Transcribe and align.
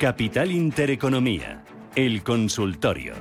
Capital 0.00 0.52
Intereconomía, 0.52 1.64
el 1.96 2.22
consultorio. 2.22 3.14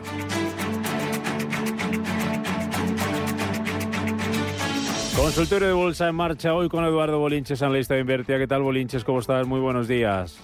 Consultorio 5.15 5.69
de 5.69 5.73
Bolsa 5.73 6.07
en 6.07 6.13
marcha 6.13 6.53
hoy 6.53 6.69
con 6.69 6.85
Eduardo 6.85 7.17
Bolinches, 7.17 7.63
analista 7.63 7.95
de 7.95 8.01
Invertia. 8.01 8.37
¿Qué 8.37 8.45
tal, 8.45 8.61
Bolinches? 8.61 9.03
¿Cómo 9.03 9.21
estás? 9.21 9.47
Muy 9.47 9.59
buenos 9.59 9.87
días. 9.87 10.37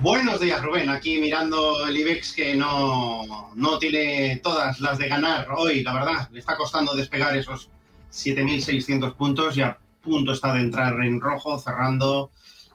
Buenos 0.00 0.40
días, 0.40 0.60
Rubén. 0.60 0.90
Aquí 0.90 1.20
mirando 1.20 1.86
el 1.86 1.96
IBEX 1.96 2.32
que 2.32 2.56
no, 2.56 3.52
no 3.54 3.78
tiene 3.78 4.40
todas 4.42 4.80
las 4.80 4.98
de 4.98 5.06
ganar 5.06 5.46
hoy, 5.56 5.84
la 5.84 5.94
verdad. 5.94 6.28
Le 6.32 6.40
está 6.40 6.56
costando 6.56 6.96
despegar 6.96 7.36
esos 7.36 7.70
7.600 8.10 9.14
puntos 9.14 9.56
y 9.56 9.62
a 9.62 9.78
punto 10.00 10.32
está 10.32 10.52
de 10.52 10.62
entrar 10.62 10.94
en 11.04 11.20
rojo, 11.20 11.60
cerrando 11.60 12.32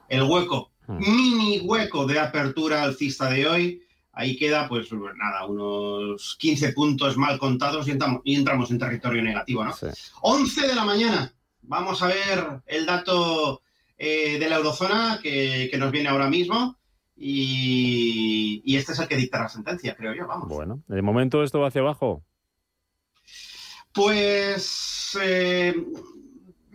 el 0.08 0.24
hueco. 0.24 0.72
Mini 0.88 1.60
hueco 1.60 2.06
de 2.06 2.20
apertura 2.20 2.84
alcista 2.84 3.30
de 3.30 3.48
hoy. 3.48 3.82
Ahí 4.12 4.38
queda, 4.38 4.70
pues 4.70 4.90
nada, 4.94 5.46
unos 5.46 6.38
15 6.40 6.72
puntos 6.72 7.18
mal 7.18 7.38
contados 7.38 7.88
y 7.88 7.92
entramos, 8.36 8.72
en 8.72 8.80
territorio 8.80 9.22
negativo, 9.22 9.66
¿no? 9.66 9.74
11 10.22 10.68
de 10.68 10.76
la 10.76 10.86
mañana. 10.86 11.34
Vamos 11.64 12.02
a 12.02 12.08
ver 12.08 12.62
el 12.66 12.86
dato 12.86 13.62
eh, 13.98 14.40
de 14.40 14.50
la 14.50 14.58
eurozona 14.58 15.20
que, 15.22 15.70
nos 15.78 15.92
viene 15.92 16.10
ahora 16.10 16.30
mismo. 16.30 16.78
Y, 17.18 18.76
este 18.76 18.94
es 18.94 19.00
el 19.00 19.08
que 19.08 19.18
dicta 19.18 19.42
la 19.42 19.50
sentencia, 19.50 19.96
creo 19.96 20.14
yo, 20.14 20.28
vamos. 20.28 20.48
Bueno, 20.48 20.82
de 20.88 21.02
momento 21.02 21.44
esto 21.44 21.60
va 21.60 21.68
hacia 21.68 21.82
abajo. 21.82 22.24
Pues 23.94 25.18
eh, 25.22 25.74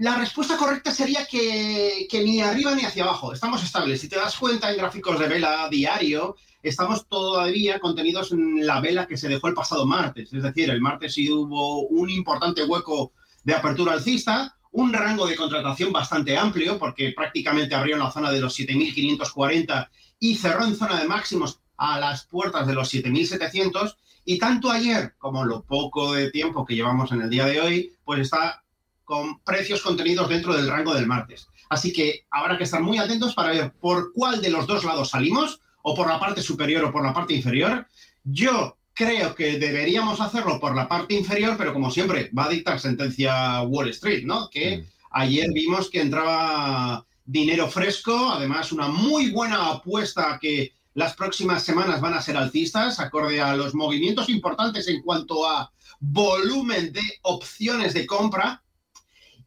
la 0.00 0.16
respuesta 0.16 0.56
correcta 0.56 0.92
sería 0.92 1.26
que, 1.26 2.08
ni 2.24 2.40
arriba 2.40 2.74
ni 2.74 2.84
hacia 2.84 3.04
abajo. 3.04 3.34
Estamos 3.34 3.62
estables. 3.62 4.00
Si 4.00 4.08
te 4.08 4.16
das 4.16 4.34
cuenta 4.34 4.70
en 4.70 4.78
gráficos 4.78 5.18
de 5.18 5.28
vela 5.28 5.68
diario, 5.70 6.36
estamos 6.62 7.06
todavía 7.06 7.78
contenidos 7.78 8.32
en 8.32 8.66
la 8.66 8.80
vela 8.80 9.06
que 9.06 9.18
se 9.18 9.28
dejó 9.28 9.48
el 9.48 9.54
pasado 9.54 9.84
martes. 9.84 10.32
Es 10.32 10.42
decir, 10.42 10.70
el 10.70 10.80
martes 10.80 11.12
sí 11.12 11.30
hubo 11.30 11.86
un 11.88 12.08
importante 12.08 12.64
hueco 12.64 13.12
de 13.44 13.52
apertura 13.52 13.92
alcista, 13.92 14.56
un 14.72 14.90
rango 14.90 15.26
de 15.26 15.36
contratación 15.36 15.92
bastante 15.92 16.34
amplio, 16.34 16.78
porque 16.78 17.12
prácticamente 17.14 17.74
abrió 17.74 17.96
en 17.96 18.02
la 18.02 18.10
zona 18.10 18.30
de 18.30 18.40
los 18.40 18.58
7.540 18.58 19.86
y 20.18 20.34
cerró 20.36 20.64
en 20.64 20.76
zona 20.76 20.98
de 20.98 21.08
máximos 21.08 21.60
a 21.76 22.00
las 22.00 22.24
puertas 22.24 22.66
de 22.66 22.72
los 22.72 22.90
7.700. 22.90 23.96
Y 24.24 24.38
tanto 24.38 24.70
ayer 24.70 25.14
como 25.18 25.44
lo 25.44 25.62
poco 25.62 26.14
de 26.14 26.30
tiempo 26.30 26.64
que 26.64 26.74
llevamos 26.74 27.12
en 27.12 27.20
el 27.20 27.28
día 27.28 27.44
de 27.44 27.60
hoy, 27.60 27.92
pues 28.02 28.20
está 28.20 28.62
con 29.10 29.40
precios 29.40 29.82
contenidos 29.82 30.28
dentro 30.28 30.54
del 30.54 30.68
rango 30.68 30.94
del 30.94 31.08
martes. 31.08 31.48
Así 31.68 31.92
que 31.92 32.26
habrá 32.30 32.56
que 32.56 32.62
estar 32.62 32.80
muy 32.80 32.96
atentos 32.98 33.34
para 33.34 33.50
ver 33.50 33.72
por 33.72 34.12
cuál 34.12 34.40
de 34.40 34.50
los 34.50 34.68
dos 34.68 34.84
lados 34.84 35.10
salimos, 35.10 35.60
o 35.82 35.96
por 35.96 36.06
la 36.06 36.20
parte 36.20 36.42
superior 36.42 36.84
o 36.84 36.92
por 36.92 37.04
la 37.04 37.12
parte 37.12 37.34
inferior. 37.34 37.88
Yo 38.22 38.76
creo 38.94 39.34
que 39.34 39.58
deberíamos 39.58 40.20
hacerlo 40.20 40.60
por 40.60 40.76
la 40.76 40.86
parte 40.86 41.14
inferior, 41.14 41.56
pero 41.58 41.72
como 41.72 41.90
siempre, 41.90 42.30
va 42.36 42.44
a 42.44 42.50
dictar 42.50 42.78
sentencia 42.78 43.62
Wall 43.62 43.88
Street, 43.88 44.22
¿no? 44.24 44.48
Que 44.48 44.78
mm. 44.78 44.84
ayer 45.10 45.48
vimos 45.52 45.90
que 45.90 46.02
entraba 46.02 47.04
dinero 47.24 47.68
fresco, 47.68 48.30
además 48.30 48.70
una 48.70 48.86
muy 48.86 49.32
buena 49.32 49.70
apuesta 49.70 50.38
que 50.40 50.72
las 50.94 51.14
próximas 51.16 51.64
semanas 51.64 52.00
van 52.00 52.14
a 52.14 52.22
ser 52.22 52.36
alcistas, 52.36 53.00
acorde 53.00 53.40
a 53.40 53.56
los 53.56 53.74
movimientos 53.74 54.28
importantes 54.28 54.86
en 54.86 55.02
cuanto 55.02 55.48
a 55.48 55.72
volumen 55.98 56.92
de 56.92 57.02
opciones 57.22 57.92
de 57.92 58.06
compra 58.06 58.62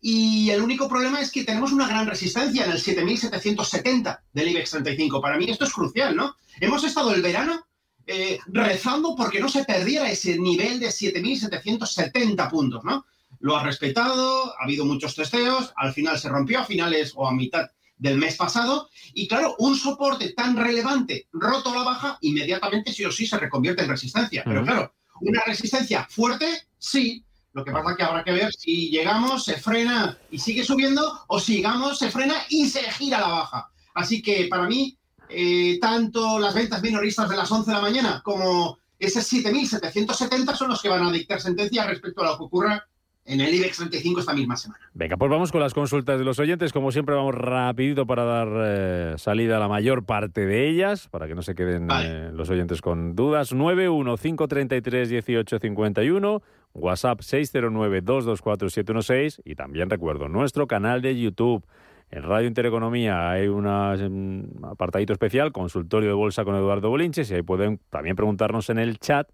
y 0.06 0.50
el 0.50 0.62
único 0.62 0.90
problema 0.90 1.22
es 1.22 1.32
que 1.32 1.46
tenemos 1.46 1.72
una 1.72 1.88
gran 1.88 2.06
resistencia 2.06 2.66
en 2.66 2.72
el 2.72 2.78
7.770 2.78 4.20
del 4.34 4.50
IBEX 4.50 4.72
35. 4.72 5.22
Para 5.22 5.38
mí 5.38 5.50
esto 5.50 5.64
es 5.64 5.72
crucial, 5.72 6.14
¿no? 6.14 6.36
Hemos 6.60 6.84
estado 6.84 7.14
el 7.16 7.22
verano 7.22 7.66
eh, 8.06 8.38
rezando 8.48 9.16
porque 9.16 9.40
no 9.40 9.48
se 9.48 9.64
perdiera 9.64 10.12
ese 10.12 10.38
nivel 10.38 10.82
de 10.82 10.88
7.770 10.88 12.50
puntos, 12.50 12.84
¿no? 12.84 13.06
Lo 13.40 13.56
ha 13.56 13.64
respetado, 13.64 14.54
ha 14.60 14.66
habido 14.66 14.84
muchos 14.84 15.16
testeos, 15.16 15.72
al 15.78 15.94
final 15.94 16.20
se 16.20 16.28
rompió 16.28 16.60
a 16.60 16.66
finales 16.66 17.14
o 17.16 17.26
a 17.26 17.34
mitad 17.34 17.70
del 17.98 18.18
mes 18.18 18.36
pasado 18.36 18.90
y 19.14 19.30
claro, 19.30 19.56
un 19.60 19.78
soporte 19.78 20.34
tan 20.34 20.58
relevante 20.58 21.30
roto 21.32 21.72
a 21.72 21.78
la 21.78 21.84
baja, 21.84 22.18
inmediatamente 22.20 22.92
sí 22.92 23.06
o 23.06 23.12
sí 23.14 23.26
se 23.26 23.40
reconvierte 23.40 23.84
en 23.84 23.90
resistencia. 23.90 24.44
Pero 24.44 24.66
claro, 24.66 24.94
una 25.22 25.42
resistencia 25.46 26.06
fuerte, 26.10 26.46
sí, 26.78 27.24
lo 27.54 27.64
que 27.64 27.72
pasa 27.72 27.92
es 27.92 27.98
que 27.98 28.04
habrá 28.04 28.24
que 28.24 28.32
ver 28.32 28.52
si 28.52 28.90
llegamos, 28.90 29.46
se 29.46 29.58
frena 29.58 30.18
y 30.32 30.40
sigue 30.40 30.64
subiendo, 30.64 31.20
o 31.28 31.40
si 31.40 31.58
llegamos, 31.58 32.00
se 32.00 32.10
frena 32.10 32.36
y 32.50 32.68
se 32.68 32.82
gira 32.92 33.20
la 33.20 33.28
baja. 33.28 33.70
Así 33.94 34.22
que 34.22 34.48
para 34.50 34.68
mí, 34.68 34.98
eh, 35.30 35.78
tanto 35.80 36.40
las 36.40 36.56
ventas 36.56 36.82
minoristas 36.82 37.30
de 37.30 37.38
las 37.38 37.52
11 37.52 37.70
de 37.70 37.76
la 37.76 37.82
mañana 37.82 38.22
como 38.24 38.80
ese 38.98 39.20
7.770 39.20 40.56
son 40.56 40.70
los 40.70 40.82
que 40.82 40.90
van 40.90 41.04
a 41.04 41.12
dictar 41.12 41.40
sentencia 41.40 41.86
respecto 41.86 42.22
a 42.22 42.32
lo 42.32 42.38
que 42.38 42.44
ocurra 42.44 42.88
en 43.26 43.42
el 43.42 43.54
IBEX 43.54 43.78
35 43.78 44.20
esta 44.20 44.34
misma 44.34 44.58
semana. 44.58 44.84
Venga, 44.94 45.16
pues 45.18 45.32
vamos 45.32 45.52
con 45.52 45.62
las 45.62 45.74
consultas 45.74 46.20
de 46.20 46.26
los 46.26 46.38
oyentes. 46.40 46.74
Como 46.74 46.92
siempre, 46.92 47.16
vamos 47.16 47.34
rapidito 47.36 48.06
para 48.06 48.26
dar 48.26 48.50
eh, 48.66 49.14
salida 49.18 49.58
a 49.58 49.60
la 49.60 49.68
mayor 49.68 50.06
parte 50.06 50.46
de 50.46 50.70
ellas, 50.70 51.08
para 51.08 51.28
que 51.28 51.34
no 51.36 51.42
se 51.42 51.56
queden 51.56 51.90
eh, 51.90 52.30
los 52.34 52.50
oyentes 52.50 52.82
con 52.82 53.16
dudas. 53.16 53.54
915331851, 53.54 56.42
WhatsApp 56.74 57.20
609224716 57.20 59.42
y 59.46 59.56
también 59.56 59.90
recuerdo 59.90 60.28
nuestro 60.28 60.68
canal 60.68 61.02
de 61.02 61.18
YouTube. 61.20 61.66
En 62.12 62.24
Radio 62.24 62.48
Intereconomía 62.48 63.32
hay 63.32 63.48
un 63.48 63.66
apartadito 64.64 65.14
especial, 65.14 65.52
consultorio 65.52 66.10
de 66.10 66.16
bolsa 66.16 66.46
con 66.46 66.56
Eduardo 66.56 66.90
Bolinches, 66.90 67.32
y 67.32 67.36
ahí 67.36 67.42
pueden 67.42 67.80
también 67.90 68.16
preguntarnos 68.16 68.70
en 68.70 68.78
el 68.78 69.00
chat 69.00 69.28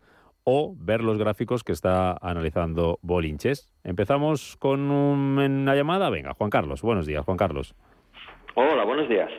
o 0.46 0.74
ver 0.78 1.04
los 1.04 1.18
gráficos 1.18 1.64
que 1.64 1.74
está 1.74 2.18
analizando 2.22 3.00
Bolinches. 3.02 3.74
Empezamos 3.84 4.56
con 4.58 4.92
una 4.92 5.76
llamada. 5.76 6.10
Venga, 6.10 6.34
Juan 6.34 6.50
Carlos. 6.50 6.82
Buenos 6.82 7.06
días, 7.06 7.26
Juan 7.26 7.38
Carlos. 7.38 7.76
Hola, 8.56 8.84
buenos 8.84 9.08
días. 9.10 9.30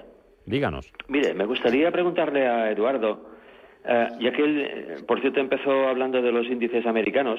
Díganos. 0.46 0.92
Mire, 1.08 1.34
me 1.34 1.46
gustaría 1.46 1.90
preguntarle 1.90 2.46
a 2.46 2.70
Eduardo, 2.70 3.28
eh, 3.84 4.08
ya 4.20 4.32
que 4.32 4.42
él, 4.42 4.60
eh, 4.60 4.96
por 5.06 5.20
cierto, 5.20 5.40
empezó 5.40 5.88
hablando 5.88 6.22
de 6.22 6.32
los 6.32 6.46
índices 6.46 6.86
americanos, 6.86 7.38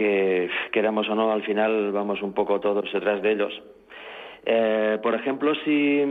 que 0.00 0.48
queramos 0.72 1.06
o 1.10 1.14
no, 1.14 1.30
al 1.30 1.42
final 1.42 1.92
vamos 1.92 2.22
un 2.22 2.32
poco 2.32 2.58
todos 2.58 2.90
detrás 2.90 3.20
de 3.20 3.32
ellos. 3.32 3.52
Eh, 4.46 4.98
por 5.02 5.14
ejemplo, 5.14 5.54
si, 5.56 6.02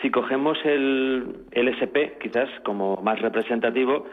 si 0.00 0.10
cogemos 0.10 0.56
el, 0.64 1.38
el 1.50 1.68
SP, 1.74 2.22
quizás 2.22 2.48
como 2.62 2.98
más 3.02 3.20
representativo, 3.20 4.06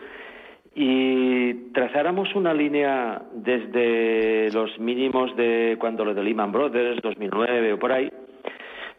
y 0.74 1.54
trazáramos 1.74 2.34
una 2.34 2.56
línea 2.56 3.22
desde 3.34 4.50
los 4.52 4.80
mínimos 4.80 5.36
de 5.36 5.78
cuando 5.80 6.06
lo 6.06 6.16
de 6.16 6.24
Lehman 6.24 6.52
Brothers, 6.52 7.02
2009 7.04 7.74
o 7.74 7.78
por 7.80 7.92
ahí, 7.92 8.10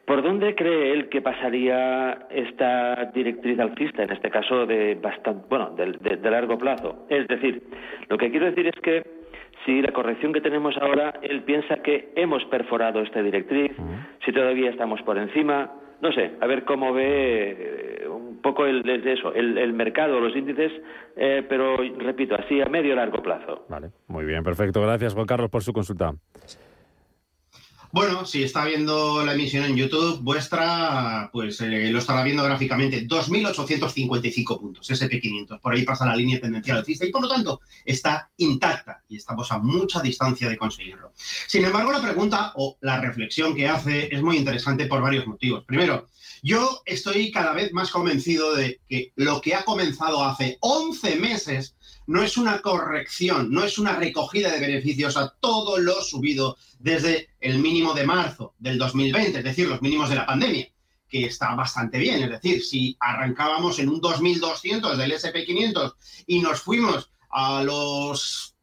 ¿por 0.04 0.22
dónde 0.22 0.54
cree 0.54 0.92
él 0.92 1.08
que 1.08 1.22
pasaría 1.22 2.26
esta 2.30 3.10
directriz 3.12 3.58
alcista, 3.58 4.04
en 4.04 4.12
este 4.12 4.30
caso 4.30 4.66
de 4.66 4.94
bastante, 4.94 5.44
bueno, 5.48 5.70
de, 5.70 6.30
largo 6.30 6.56
plazo? 6.56 7.06
Es 7.08 7.26
decir, 7.26 7.64
lo 8.08 8.16
que 8.16 8.30
quiero 8.30 8.46
decir 8.46 8.68
es 8.68 8.80
que 8.80 9.19
si 9.64 9.82
la 9.82 9.92
corrección 9.92 10.32
que 10.32 10.40
tenemos 10.40 10.76
ahora, 10.78 11.14
él 11.22 11.42
piensa 11.42 11.76
que 11.82 12.12
hemos 12.16 12.44
perforado 12.46 13.00
esta 13.00 13.22
directriz, 13.22 13.72
si 14.24 14.32
todavía 14.32 14.70
estamos 14.70 15.02
por 15.02 15.18
encima, 15.18 15.70
no 16.00 16.12
sé, 16.12 16.32
a 16.40 16.46
ver 16.46 16.64
cómo 16.64 16.92
ve 16.92 18.04
eh, 18.04 18.08
un 18.08 18.40
poco 18.40 18.64
el, 18.66 18.88
eso, 19.06 19.34
el, 19.34 19.72
mercado, 19.72 20.18
los 20.18 20.34
índices, 20.34 20.72
eh, 21.16 21.44
pero 21.48 21.76
repito, 21.98 22.34
así 22.34 22.60
a 22.60 22.66
medio 22.66 22.94
largo 22.94 23.22
plazo. 23.22 23.66
Vale, 23.68 23.90
muy 24.08 24.24
bien, 24.24 24.42
perfecto. 24.42 24.80
Gracias, 24.80 25.14
Juan 25.14 25.26
Carlos, 25.26 25.50
por 25.50 25.62
su 25.62 25.72
consulta. 25.72 26.12
Bueno, 27.92 28.24
si 28.24 28.44
está 28.44 28.64
viendo 28.64 29.24
la 29.24 29.34
emisión 29.34 29.64
en 29.64 29.74
YouTube 29.74 30.20
vuestra, 30.20 31.28
pues 31.32 31.60
eh, 31.60 31.90
lo 31.90 31.98
estará 31.98 32.22
viendo 32.22 32.44
gráficamente. 32.44 33.04
2.855 33.06 34.60
puntos, 34.60 34.88
SP500. 34.88 35.60
Por 35.60 35.74
ahí 35.74 35.82
pasa 35.82 36.06
la 36.06 36.14
línea 36.14 36.40
tendencial 36.40 36.78
alcista 36.78 37.04
y 37.04 37.10
por 37.10 37.22
lo 37.22 37.28
tanto 37.28 37.60
está 37.84 38.30
intacta 38.36 39.02
y 39.08 39.16
estamos 39.16 39.50
a 39.50 39.58
mucha 39.58 40.00
distancia 40.00 40.48
de 40.48 40.56
conseguirlo. 40.56 41.12
Sin 41.48 41.64
embargo, 41.64 41.90
la 41.90 42.00
pregunta 42.00 42.52
o 42.54 42.76
la 42.80 43.00
reflexión 43.00 43.56
que 43.56 43.68
hace 43.68 44.14
es 44.14 44.22
muy 44.22 44.36
interesante 44.36 44.86
por 44.86 45.02
varios 45.02 45.26
motivos. 45.26 45.64
Primero, 45.64 46.06
yo 46.44 46.82
estoy 46.86 47.32
cada 47.32 47.52
vez 47.52 47.72
más 47.72 47.90
convencido 47.90 48.54
de 48.54 48.80
que 48.88 49.12
lo 49.16 49.40
que 49.40 49.56
ha 49.56 49.64
comenzado 49.64 50.24
hace 50.24 50.58
11 50.60 51.16
meses 51.16 51.74
no 52.10 52.24
es 52.24 52.36
una 52.36 52.60
corrección, 52.60 53.52
no 53.52 53.62
es 53.62 53.78
una 53.78 53.94
recogida 53.94 54.50
de 54.50 54.58
beneficios 54.58 55.16
a 55.16 55.28
todo 55.38 55.78
lo 55.78 56.02
subido 56.02 56.56
desde 56.80 57.28
el 57.38 57.60
mínimo 57.60 57.94
de 57.94 58.04
marzo 58.04 58.54
del 58.58 58.78
2020, 58.78 59.38
es 59.38 59.44
decir, 59.44 59.68
los 59.68 59.80
mínimos 59.80 60.08
de 60.08 60.16
la 60.16 60.26
pandemia, 60.26 60.66
que 61.08 61.26
está 61.26 61.54
bastante 61.54 61.98
bien. 61.98 62.24
Es 62.24 62.30
decir, 62.30 62.64
si 62.64 62.96
arrancábamos 62.98 63.78
en 63.78 63.90
un 63.90 64.00
2200 64.00 64.98
del 64.98 65.12
SP500 65.12 65.94
y 66.26 66.40
nos 66.40 66.60
fuimos 66.60 67.12
a 67.30 67.62
los 67.62 68.56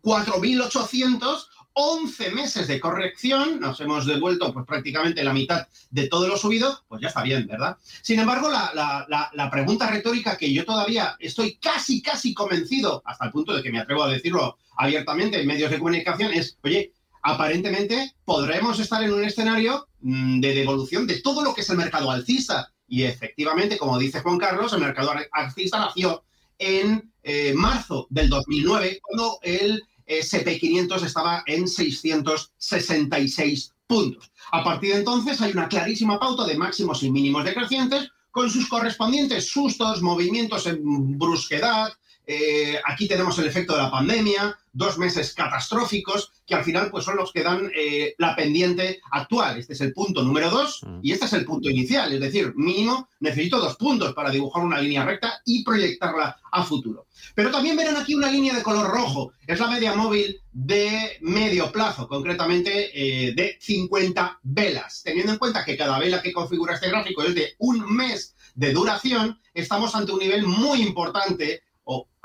4800, 0.00 1.50
11 1.78 2.30
meses 2.30 2.68
de 2.68 2.80
corrección, 2.80 3.60
nos 3.60 3.78
hemos 3.82 4.06
devuelto 4.06 4.50
pues, 4.50 4.64
prácticamente 4.64 5.22
la 5.22 5.34
mitad 5.34 5.68
de 5.90 6.08
todo 6.08 6.26
lo 6.26 6.38
subido, 6.38 6.82
pues 6.88 7.02
ya 7.02 7.08
está 7.08 7.22
bien, 7.22 7.46
¿verdad? 7.46 7.76
Sin 8.00 8.18
embargo, 8.18 8.48
la, 8.48 9.50
pregunta 9.52 9.86
retórica 9.90 10.38
que 10.38 10.50
yo 10.50 10.64
todavía 10.64 11.16
estoy 11.18 11.56
casi, 11.56 12.00
casi 12.00 12.32
convencido, 12.32 13.02
hasta 13.04 13.26
el 13.26 13.30
punto 13.30 13.54
de 13.54 13.62
que 13.62 13.70
me 13.70 13.78
atrevo 13.78 14.04
a 14.04 14.08
decirlo 14.08 14.56
abiertamente 14.78 15.38
en 15.38 15.46
medios 15.46 15.70
de 15.70 15.76
comunicación, 15.76 16.32
es, 16.32 16.56
oye, 16.64 16.94
aparentemente 17.22 18.14
podremos 18.24 18.80
estar 18.80 19.02
en 19.02 19.12
un 19.12 19.24
escenario 19.24 19.86
mm, 20.00 20.40
de 20.40 20.54
devolución 20.54 21.06
de 21.06 21.20
todo 21.20 21.42
lo 21.42 21.52
que 21.52 21.60
es 21.60 21.68
el 21.68 21.76
mercado 21.76 22.10
alcista. 22.10 22.72
Y 22.88 23.02
efectivamente, 23.02 23.76
como 23.76 23.98
dice 23.98 24.22
Juan 24.22 24.38
Carlos, 24.38 24.72
el 24.72 24.80
mercado 24.80 25.12
alcista 25.30 25.78
nació 25.78 26.24
en 26.58 27.12
eh, 27.22 27.52
marzo 27.54 28.06
del 28.08 28.30
2009, 28.30 28.98
cuando 29.02 29.38
el 29.42 29.82
SP500 30.06 31.04
estaba 31.04 31.42
en 31.46 31.68
666 31.68 33.74
puntos. 33.86 34.30
A 34.52 34.64
partir 34.64 34.92
de 34.92 34.98
entonces 34.98 35.40
hay 35.40 35.52
una 35.52 35.68
clarísima 35.68 36.18
pauta 36.18 36.46
de 36.46 36.56
máximos 36.56 37.02
y 37.02 37.10
mínimos 37.10 37.44
decrecientes 37.44 38.10
con 38.30 38.50
sus 38.50 38.68
correspondientes 38.68 39.48
sustos, 39.48 40.02
movimientos 40.02 40.66
en 40.66 41.18
brusquedad, 41.18 41.92
eh, 42.26 42.80
aquí 42.84 43.06
tenemos 43.06 43.38
el 43.38 43.46
efecto 43.46 43.74
de 43.74 43.82
la 43.82 43.90
pandemia, 43.90 44.58
dos 44.72 44.98
meses 44.98 45.32
catastróficos 45.32 46.32
que 46.44 46.54
al 46.54 46.64
final 46.64 46.90
pues, 46.90 47.04
son 47.04 47.16
los 47.16 47.32
que 47.32 47.42
dan 47.42 47.70
eh, 47.74 48.14
la 48.18 48.34
pendiente 48.34 49.00
actual. 49.10 49.58
Este 49.58 49.72
es 49.72 49.80
el 49.80 49.92
punto 49.92 50.22
número 50.22 50.50
dos 50.50 50.80
mm. 50.82 50.98
y 51.02 51.12
este 51.12 51.26
es 51.26 51.32
el 51.32 51.44
punto 51.44 51.70
inicial. 51.70 52.12
Es 52.12 52.20
decir, 52.20 52.52
mínimo 52.56 53.08
necesito 53.20 53.58
dos 53.58 53.76
puntos 53.76 54.12
para 54.12 54.30
dibujar 54.30 54.64
una 54.64 54.80
línea 54.80 55.04
recta 55.04 55.40
y 55.44 55.64
proyectarla 55.64 56.36
a 56.50 56.64
futuro. 56.64 57.06
Pero 57.34 57.50
también 57.50 57.76
verán 57.76 57.96
aquí 57.96 58.14
una 58.14 58.30
línea 58.30 58.54
de 58.54 58.62
color 58.62 58.88
rojo. 58.88 59.32
Es 59.46 59.60
la 59.60 59.68
media 59.68 59.94
móvil 59.94 60.40
de 60.52 61.18
medio 61.20 61.70
plazo, 61.70 62.08
concretamente 62.08 62.90
eh, 62.92 63.32
de 63.34 63.56
50 63.60 64.40
velas. 64.42 65.02
Teniendo 65.04 65.32
en 65.32 65.38
cuenta 65.38 65.64
que 65.64 65.76
cada 65.76 65.98
vela 65.98 66.22
que 66.22 66.32
configura 66.32 66.74
este 66.74 66.88
gráfico 66.88 67.22
es 67.22 67.34
de 67.34 67.54
un 67.58 67.94
mes 67.94 68.34
de 68.54 68.72
duración, 68.72 69.38
estamos 69.54 69.94
ante 69.94 70.12
un 70.12 70.18
nivel 70.18 70.46
muy 70.46 70.82
importante 70.82 71.62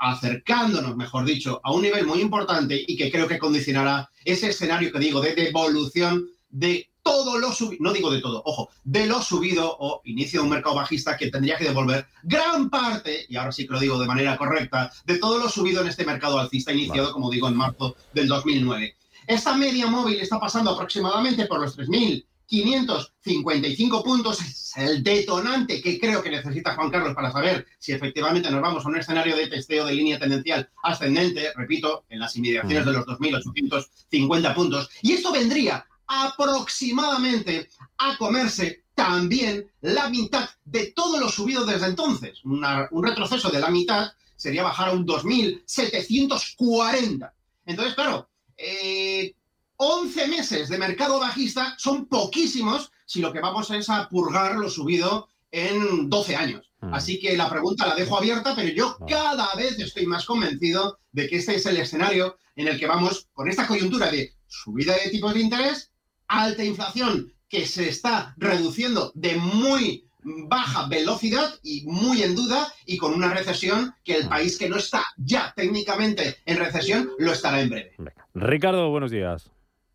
acercándonos, 0.02 0.96
mejor 0.96 1.24
dicho, 1.24 1.60
a 1.62 1.72
un 1.72 1.82
nivel 1.82 2.04
muy 2.06 2.20
importante 2.20 2.84
y 2.86 2.96
que 2.96 3.10
creo 3.10 3.28
que 3.28 3.38
condicionará 3.38 4.10
ese 4.24 4.48
escenario 4.48 4.90
que 4.90 4.98
digo 4.98 5.20
de 5.20 5.32
devolución 5.34 6.26
de 6.50 6.90
todo 7.04 7.38
lo 7.38 7.52
subido, 7.52 7.78
no 7.80 7.92
digo 7.92 8.10
de 8.10 8.20
todo, 8.20 8.42
ojo, 8.44 8.68
de 8.82 9.06
lo 9.06 9.22
subido 9.22 9.76
o 9.78 10.02
inicio 10.04 10.40
de 10.40 10.44
un 10.44 10.50
mercado 10.50 10.74
bajista 10.74 11.16
que 11.16 11.30
tendría 11.30 11.56
que 11.56 11.64
devolver 11.64 12.06
gran 12.24 12.68
parte, 12.68 13.26
y 13.28 13.36
ahora 13.36 13.52
sí 13.52 13.64
que 13.64 13.74
lo 13.74 13.80
digo 13.80 13.98
de 14.00 14.06
manera 14.06 14.36
correcta, 14.36 14.90
de 15.06 15.18
todo 15.18 15.38
lo 15.38 15.48
subido 15.48 15.82
en 15.82 15.88
este 15.88 16.04
mercado 16.04 16.38
alcista 16.38 16.72
iniciado, 16.72 17.12
como 17.12 17.30
digo, 17.30 17.46
en 17.46 17.56
marzo 17.56 17.94
del 18.12 18.26
2009. 18.26 18.96
Esta 19.28 19.56
media 19.56 19.86
móvil 19.86 20.20
está 20.20 20.40
pasando 20.40 20.72
aproximadamente 20.72 21.46
por 21.46 21.60
los 21.60 21.78
3.000 21.78 22.26
555 22.46 24.04
puntos 24.04 24.40
es 24.40 24.72
el 24.76 25.02
detonante 25.02 25.80
que 25.80 25.98
creo 25.98 26.22
que 26.22 26.30
necesita 26.30 26.74
Juan 26.74 26.90
Carlos 26.90 27.14
para 27.14 27.30
saber 27.30 27.66
si 27.78 27.92
efectivamente 27.92 28.50
nos 28.50 28.60
vamos 28.60 28.84
a 28.84 28.88
un 28.88 28.96
escenario 28.96 29.36
de 29.36 29.46
testeo 29.46 29.86
de 29.86 29.94
línea 29.94 30.18
tendencial 30.18 30.68
ascendente, 30.82 31.52
repito, 31.54 32.04
en 32.08 32.18
las 32.20 32.36
inmediaciones 32.36 32.84
de 32.84 32.92
los 32.92 33.06
2.850 33.06 34.54
puntos. 34.54 34.90
Y 35.02 35.12
esto 35.12 35.32
vendría 35.32 35.86
aproximadamente 36.06 37.68
a 37.98 38.16
comerse 38.16 38.84
también 38.94 39.70
la 39.80 40.08
mitad 40.10 40.48
de 40.64 40.92
todo 40.92 41.18
lo 41.18 41.28
subido 41.28 41.64
desde 41.64 41.86
entonces. 41.86 42.44
un 42.44 43.02
retroceso 43.02 43.50
de 43.50 43.60
la 43.60 43.70
mitad 43.70 44.12
sería 44.36 44.64
bajar 44.64 44.88
a 44.88 44.92
un 44.92 45.06
2.740. 45.06 47.32
Entonces, 47.64 47.94
claro, 47.94 48.28
eh, 48.56 49.36
11 49.84 50.28
meses 50.28 50.68
de 50.68 50.78
mercado 50.78 51.18
bajista 51.18 51.74
son 51.76 52.06
poquísimos 52.06 52.92
si 53.04 53.20
lo 53.20 53.32
que 53.32 53.40
vamos 53.40 53.68
es 53.72 53.90
a 53.90 54.08
purgar 54.08 54.54
lo 54.54 54.70
subido 54.70 55.28
en 55.50 56.08
12 56.08 56.36
años. 56.36 56.70
Mm. 56.82 56.94
Así 56.94 57.18
que 57.18 57.36
la 57.36 57.50
pregunta 57.50 57.88
la 57.88 57.96
dejo 57.96 58.16
abierta, 58.16 58.54
pero 58.54 58.68
yo 58.68 58.96
cada 59.08 59.52
vez 59.56 59.76
estoy 59.80 60.06
más 60.06 60.24
convencido 60.24 61.00
de 61.10 61.28
que 61.28 61.38
este 61.38 61.56
es 61.56 61.66
el 61.66 61.78
escenario 61.78 62.36
en 62.54 62.68
el 62.68 62.78
que 62.78 62.86
vamos 62.86 63.26
con 63.32 63.48
esta 63.48 63.66
coyuntura 63.66 64.08
de 64.08 64.32
subida 64.46 64.94
de 64.94 65.10
tipos 65.10 65.34
de 65.34 65.40
interés, 65.40 65.90
alta 66.28 66.62
inflación 66.62 67.32
que 67.48 67.66
se 67.66 67.88
está 67.88 68.36
reduciendo 68.38 69.10
de 69.16 69.34
muy 69.34 70.06
baja 70.22 70.86
velocidad 70.86 71.58
y 71.64 71.84
muy 71.86 72.22
en 72.22 72.36
duda 72.36 72.72
y 72.86 72.98
con 72.98 73.14
una 73.14 73.34
recesión 73.34 73.92
que 74.04 74.14
el 74.14 74.26
mm. 74.26 74.28
país 74.28 74.56
que 74.56 74.68
no 74.68 74.76
está 74.76 75.02
ya 75.16 75.52
técnicamente 75.56 76.36
en 76.46 76.56
recesión 76.58 77.10
lo 77.18 77.32
estará 77.32 77.60
en 77.60 77.70
breve. 77.70 77.96
Ricardo, 78.32 78.88
buenos 78.88 79.10
días. 79.10 79.50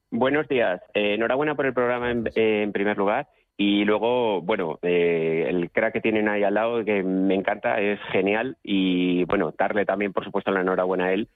Buenos 0.09 0.47
días. 0.47 0.81
Eh, 0.93 1.15
enhorabuena 1.15 1.55
por 1.55 1.65
el 1.65 1.73
programa 1.73 2.11
en, 2.11 2.71
primer 2.71 2.97
lugar. 2.97 3.27
Y 3.57 3.85
luego, 3.85 4.41
bueno, 4.41 4.79
eh, 4.81 5.45
el 5.49 5.69
crack 5.71 5.93
que 5.93 6.01
tienen 6.01 6.29
ahí 6.29 6.43
al 6.43 6.53
lado, 6.53 6.85
que 6.85 7.03
me 7.03 7.35
encanta, 7.35 7.81
es 7.81 7.99
genial. 8.11 8.57
Y 8.63 9.25
bueno, 9.25 9.53
darle 9.57 9.85
también, 9.85 10.13
por 10.13 10.23
supuesto, 10.23 10.51
la 10.51 10.61
enhorabuena 10.61 11.05
a 11.05 11.13
él 11.13 11.27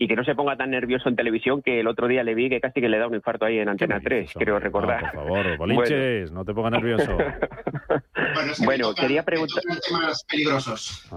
y 0.00 0.06
que 0.06 0.14
no 0.14 0.22
se 0.22 0.36
ponga 0.36 0.56
tan 0.56 0.70
nervioso 0.70 1.08
en 1.08 1.16
televisión 1.16 1.60
que 1.60 1.80
el 1.80 1.88
otro 1.88 2.06
día 2.06 2.22
le 2.22 2.34
vi 2.34 2.48
que 2.48 2.60
casi 2.60 2.80
que 2.80 2.88
le 2.88 2.98
da 2.98 3.08
un 3.08 3.16
infarto 3.16 3.44
ahí 3.44 3.58
en 3.58 3.68
Antena 3.68 4.00
3, 4.00 4.32
creo 4.34 4.60
recordar. 4.60 5.12
por 5.12 5.24
favor, 5.24 5.56
Bolinches, 5.58 6.30
no 6.30 6.44
te 6.44 6.54
pongas 6.54 6.72
nervioso. 6.72 7.18
bueno, 8.64 8.94
quería 8.94 9.24
preguntar... 9.24 9.62
temas 9.86 10.24
peligrosos. 10.24 11.10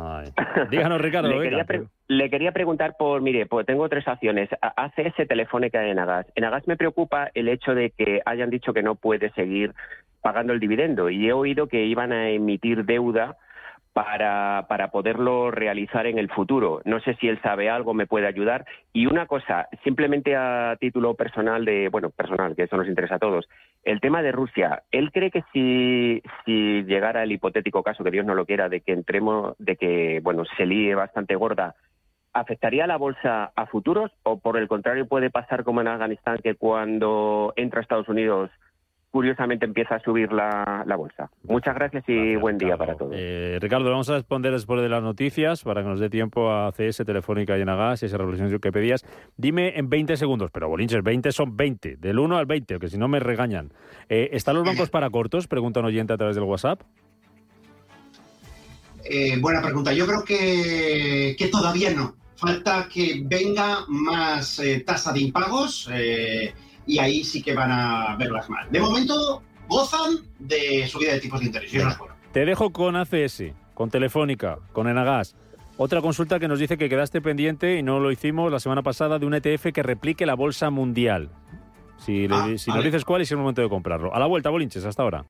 Díganos, 0.72 1.00
Ricardo. 1.00 1.30
le, 2.08 2.30
quería 2.32 2.52
preguntar 2.52 2.96
por, 2.98 3.22
mire, 3.22 3.46
pues 3.46 3.68
tengo 3.68 3.88
tres 3.88 4.08
acciones. 4.08 4.50
ACS 4.62 5.28
Telefónica 5.28 5.86
en 5.86 6.00
Agas. 6.00 6.26
En 6.34 6.44
Agas 6.44 6.68
me 6.68 6.76
preocupa 6.76 7.30
el 7.36 7.50
hecho 7.50 7.76
de 7.76 7.92
que 7.92 8.22
hayan 8.26 8.50
dicho 8.50 8.74
que 8.74 8.82
no 8.82 8.96
puede 8.96 9.32
seguir 9.34 9.74
pagando 10.22 10.54
el 10.54 10.60
dividendo 10.60 11.10
y 11.10 11.28
he 11.28 11.34
oído 11.34 11.68
que 11.68 11.86
iban 11.86 12.12
a 12.12 12.30
emitir 12.30 12.86
deuda 12.86 13.38
para, 13.94 14.66
para 14.70 14.90
poderlo 14.90 15.52
realizar 15.52 16.06
en 16.08 16.18
el 16.18 16.30
futuro. 16.30 16.82
No 16.86 17.00
sé 17.02 17.16
si 17.16 17.28
él 17.28 17.40
sabe 17.42 17.70
algo, 17.70 17.94
me 17.94 18.08
puede 18.08 18.28
ayudar. 18.28 18.66
Y 18.94 19.06
una 19.06 19.26
cosa, 19.26 19.68
simplemente 19.84 20.36
a 20.36 20.78
título 20.80 21.16
personal 21.16 21.66
de, 21.66 21.90
bueno, 21.90 22.10
personal, 22.10 22.56
que 22.56 22.64
eso 22.64 22.78
nos 22.78 22.88
interesa 22.88 23.16
a 23.16 23.20
todos, 23.20 23.50
el 23.84 24.00
tema 24.00 24.22
de 24.22 24.32
Rusia, 24.32 24.84
¿él 24.92 25.12
cree 25.12 25.32
que 25.32 25.44
si, 25.52 26.22
si 26.46 26.84
llegara 26.84 27.24
el 27.24 27.32
hipotético 27.32 27.84
caso, 27.84 28.04
que 28.04 28.12
Dios 28.12 28.26
no 28.26 28.36
lo 28.36 28.46
quiera, 28.46 28.70
de 28.70 28.82
que 28.82 28.94
entremos, 28.94 29.56
de 29.58 29.76
que, 29.76 30.20
bueno, 30.24 30.44
se 30.58 30.66
líe 30.66 30.96
bastante 30.96 31.36
gorda, 31.36 31.76
¿afectaría 32.34 32.88
la 32.88 32.98
bolsa 32.98 33.52
a 33.56 33.66
futuros 33.66 34.12
o 34.24 34.40
por 34.40 34.58
el 34.58 34.68
contrario 34.68 35.08
puede 35.08 35.30
pasar 35.30 35.64
como 35.64 35.82
en 35.82 35.88
Afganistán 35.88 36.40
que 36.42 36.56
cuando 36.56 37.54
entra 37.58 37.82
Estados 37.82 38.08
Unidos 38.08 38.52
curiosamente 39.12 39.66
empieza 39.66 39.96
a 39.96 40.00
subir 40.00 40.32
la, 40.32 40.86
bolsa. 40.98 41.30
Muchas 41.44 41.76
gracias 41.76 42.04
y 42.08 42.36
buen 42.38 42.58
día 42.58 42.78
para 42.78 42.96
todos. 42.96 43.14
Eh, 43.16 43.58
Ricardo, 43.62 43.90
vamos 43.90 44.10
a 44.10 44.16
responder 44.16 44.54
después 44.54 44.82
de 44.82 44.90
las 44.90 45.04
noticias 45.04 45.64
para 45.64 45.84
que 45.84 45.90
nos 45.90 46.00
dé 46.00 46.10
tiempo 46.10 46.50
a 46.50 46.72
CS, 46.72 47.04
Telefónica 47.06 47.58
y 47.58 47.62
Enagas 47.62 48.02
y 48.02 48.06
esa 48.06 48.18
reflexión 48.18 48.58
que 48.60 48.72
pedías. 48.72 49.06
Dime 49.36 49.78
en 49.78 49.90
20 49.90 50.16
segundos, 50.16 50.50
pero 50.52 50.70
Bolinches, 50.70 51.04
20 51.04 51.32
son 51.34 51.58
20, 51.58 51.98
del 51.98 52.20
1 52.20 52.38
al 52.38 52.46
20, 52.46 52.80
que 52.80 52.88
si 52.88 52.98
no 52.98 53.10
me 53.10 53.20
regañan. 53.20 53.74
Eh, 54.08 54.30
¿Están 54.32 54.56
los 54.56 54.66
bancos 54.66 54.90
para 54.90 55.10
cortos? 55.10 55.48
Pregunta 55.48 55.82
un 55.82 55.88
oyente 55.88 56.14
a 56.14 56.18
través 56.18 56.36
del 56.36 56.46
WhatsApp. 56.46 56.82
Eh, 59.04 59.38
buena 59.42 59.62
pregunta. 59.62 59.92
Yo 59.92 60.08
creo 60.08 60.24
que, 60.24 61.36
que, 61.38 61.48
todavía 61.48 61.92
no. 61.92 62.16
Falta 62.36 62.88
que 62.92 63.22
venga 63.26 63.80
más 63.88 64.62
tasa 64.86 65.12
de 65.12 65.20
impagos 65.20 65.90
y 66.88 67.00
ahí 67.00 67.24
sí 67.24 67.42
que 67.42 67.54
van 67.54 67.72
a 67.72 68.16
verlas 68.18 68.50
mal. 68.50 68.68
De 68.72 68.80
momento 68.80 69.42
gozan 69.68 70.16
de 70.40 70.88
subida 70.88 71.14
de 71.14 71.20
tipos 71.20 71.40
de 71.40 71.46
interés. 71.48 71.72
Te 72.32 72.46
dejo 72.46 72.72
con 72.72 72.96
ACS, 72.96 73.44
con 73.74 73.90
Telefónica, 73.90 74.58
con 74.74 74.88
Enagas. 74.88 75.36
Otra 75.78 76.02
consulta 76.02 76.40
que 76.40 76.48
nos 76.48 76.60
dice 76.60 76.78
que 76.78 76.90
quedaste 76.90 77.22
pendiente 77.22 77.78
y 77.78 77.84
no 77.84 78.00
lo 78.00 78.12
hicimos 78.12 78.52
la 78.52 78.60
semana 78.60 78.84
pasada 78.84 79.18
de 79.20 79.26
un 79.26 79.34
ETF 79.34 79.72
que 79.74 79.82
replique 79.84 80.26
la 80.26 80.36
bolsa 80.36 80.70
mundial. 80.70 81.30
Si, 81.98 82.28
le- 82.28 82.36
Ah, 82.36 82.48
si 82.58 82.72
nos 82.72 82.84
dices 82.84 83.06
cuál, 83.06 83.22
es 83.22 83.32
el 83.32 83.38
momento 83.38 83.62
de 83.62 83.70
comprarlo. 83.70 84.14
A 84.14 84.20
la 84.20 84.26
vuelta, 84.26 84.50
Bolinches, 84.50 84.86
hasta 84.86 85.04
ahora. 85.04 85.26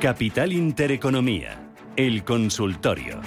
Capital 0.00 0.52
Intereconomía, 0.52 1.69
el 1.96 2.24
consultorio. 2.24 3.20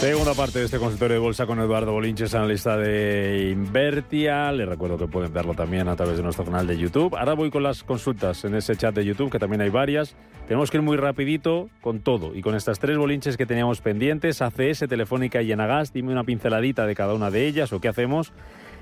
Segunda 0.00 0.32
parte 0.32 0.60
de 0.60 0.64
este 0.64 0.78
consultorio 0.78 1.16
de 1.16 1.20
bolsa 1.20 1.44
con 1.44 1.60
Eduardo 1.60 1.92
Bolinches, 1.92 2.34
analista 2.34 2.76
de 2.78 3.50
Invertia. 3.52 4.50
Les 4.50 4.66
recuerdo 4.66 4.96
que 4.96 5.06
pueden 5.06 5.30
verlo 5.30 5.52
también 5.52 5.88
a 5.88 5.96
través 5.96 6.16
de 6.16 6.22
nuestro 6.22 6.46
canal 6.46 6.66
de 6.66 6.78
YouTube. 6.78 7.14
Ahora 7.14 7.34
voy 7.34 7.50
con 7.50 7.62
las 7.62 7.82
consultas 7.82 8.42
en 8.46 8.54
ese 8.54 8.76
chat 8.76 8.94
de 8.94 9.04
YouTube, 9.04 9.30
que 9.30 9.38
también 9.38 9.60
hay 9.60 9.68
varias. 9.68 10.16
Tenemos 10.48 10.70
que 10.70 10.78
ir 10.78 10.82
muy 10.82 10.96
rapidito 10.96 11.68
con 11.82 12.00
todo 12.00 12.34
y 12.34 12.40
con 12.40 12.54
estas 12.54 12.78
tres 12.78 12.96
bolinches 12.96 13.36
que 13.36 13.44
teníamos 13.44 13.82
pendientes, 13.82 14.40
ACS, 14.40 14.86
Telefónica 14.88 15.42
y 15.42 15.52
Enagas. 15.52 15.92
Dime 15.92 16.12
una 16.12 16.24
pinceladita 16.24 16.86
de 16.86 16.94
cada 16.94 17.12
una 17.12 17.30
de 17.30 17.46
ellas 17.46 17.70
o 17.74 17.80
qué 17.80 17.88
hacemos. 17.88 18.32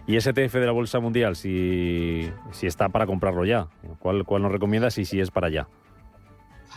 Y 0.08 0.18
STF 0.18 0.54
de 0.54 0.64
la 0.64 0.72
Bolsa 0.72 1.00
Mundial, 1.00 1.36
si, 1.36 2.30
si 2.50 2.66
está 2.66 2.88
para 2.88 3.06
comprarlo 3.06 3.44
ya. 3.44 3.68
¿Cuál, 3.98 4.24
¿Cuál 4.24 4.40
nos 4.40 4.50
recomiendas 4.50 4.96
y 4.96 5.04
si 5.04 5.20
es 5.20 5.30
para 5.30 5.50
ya? 5.50 5.68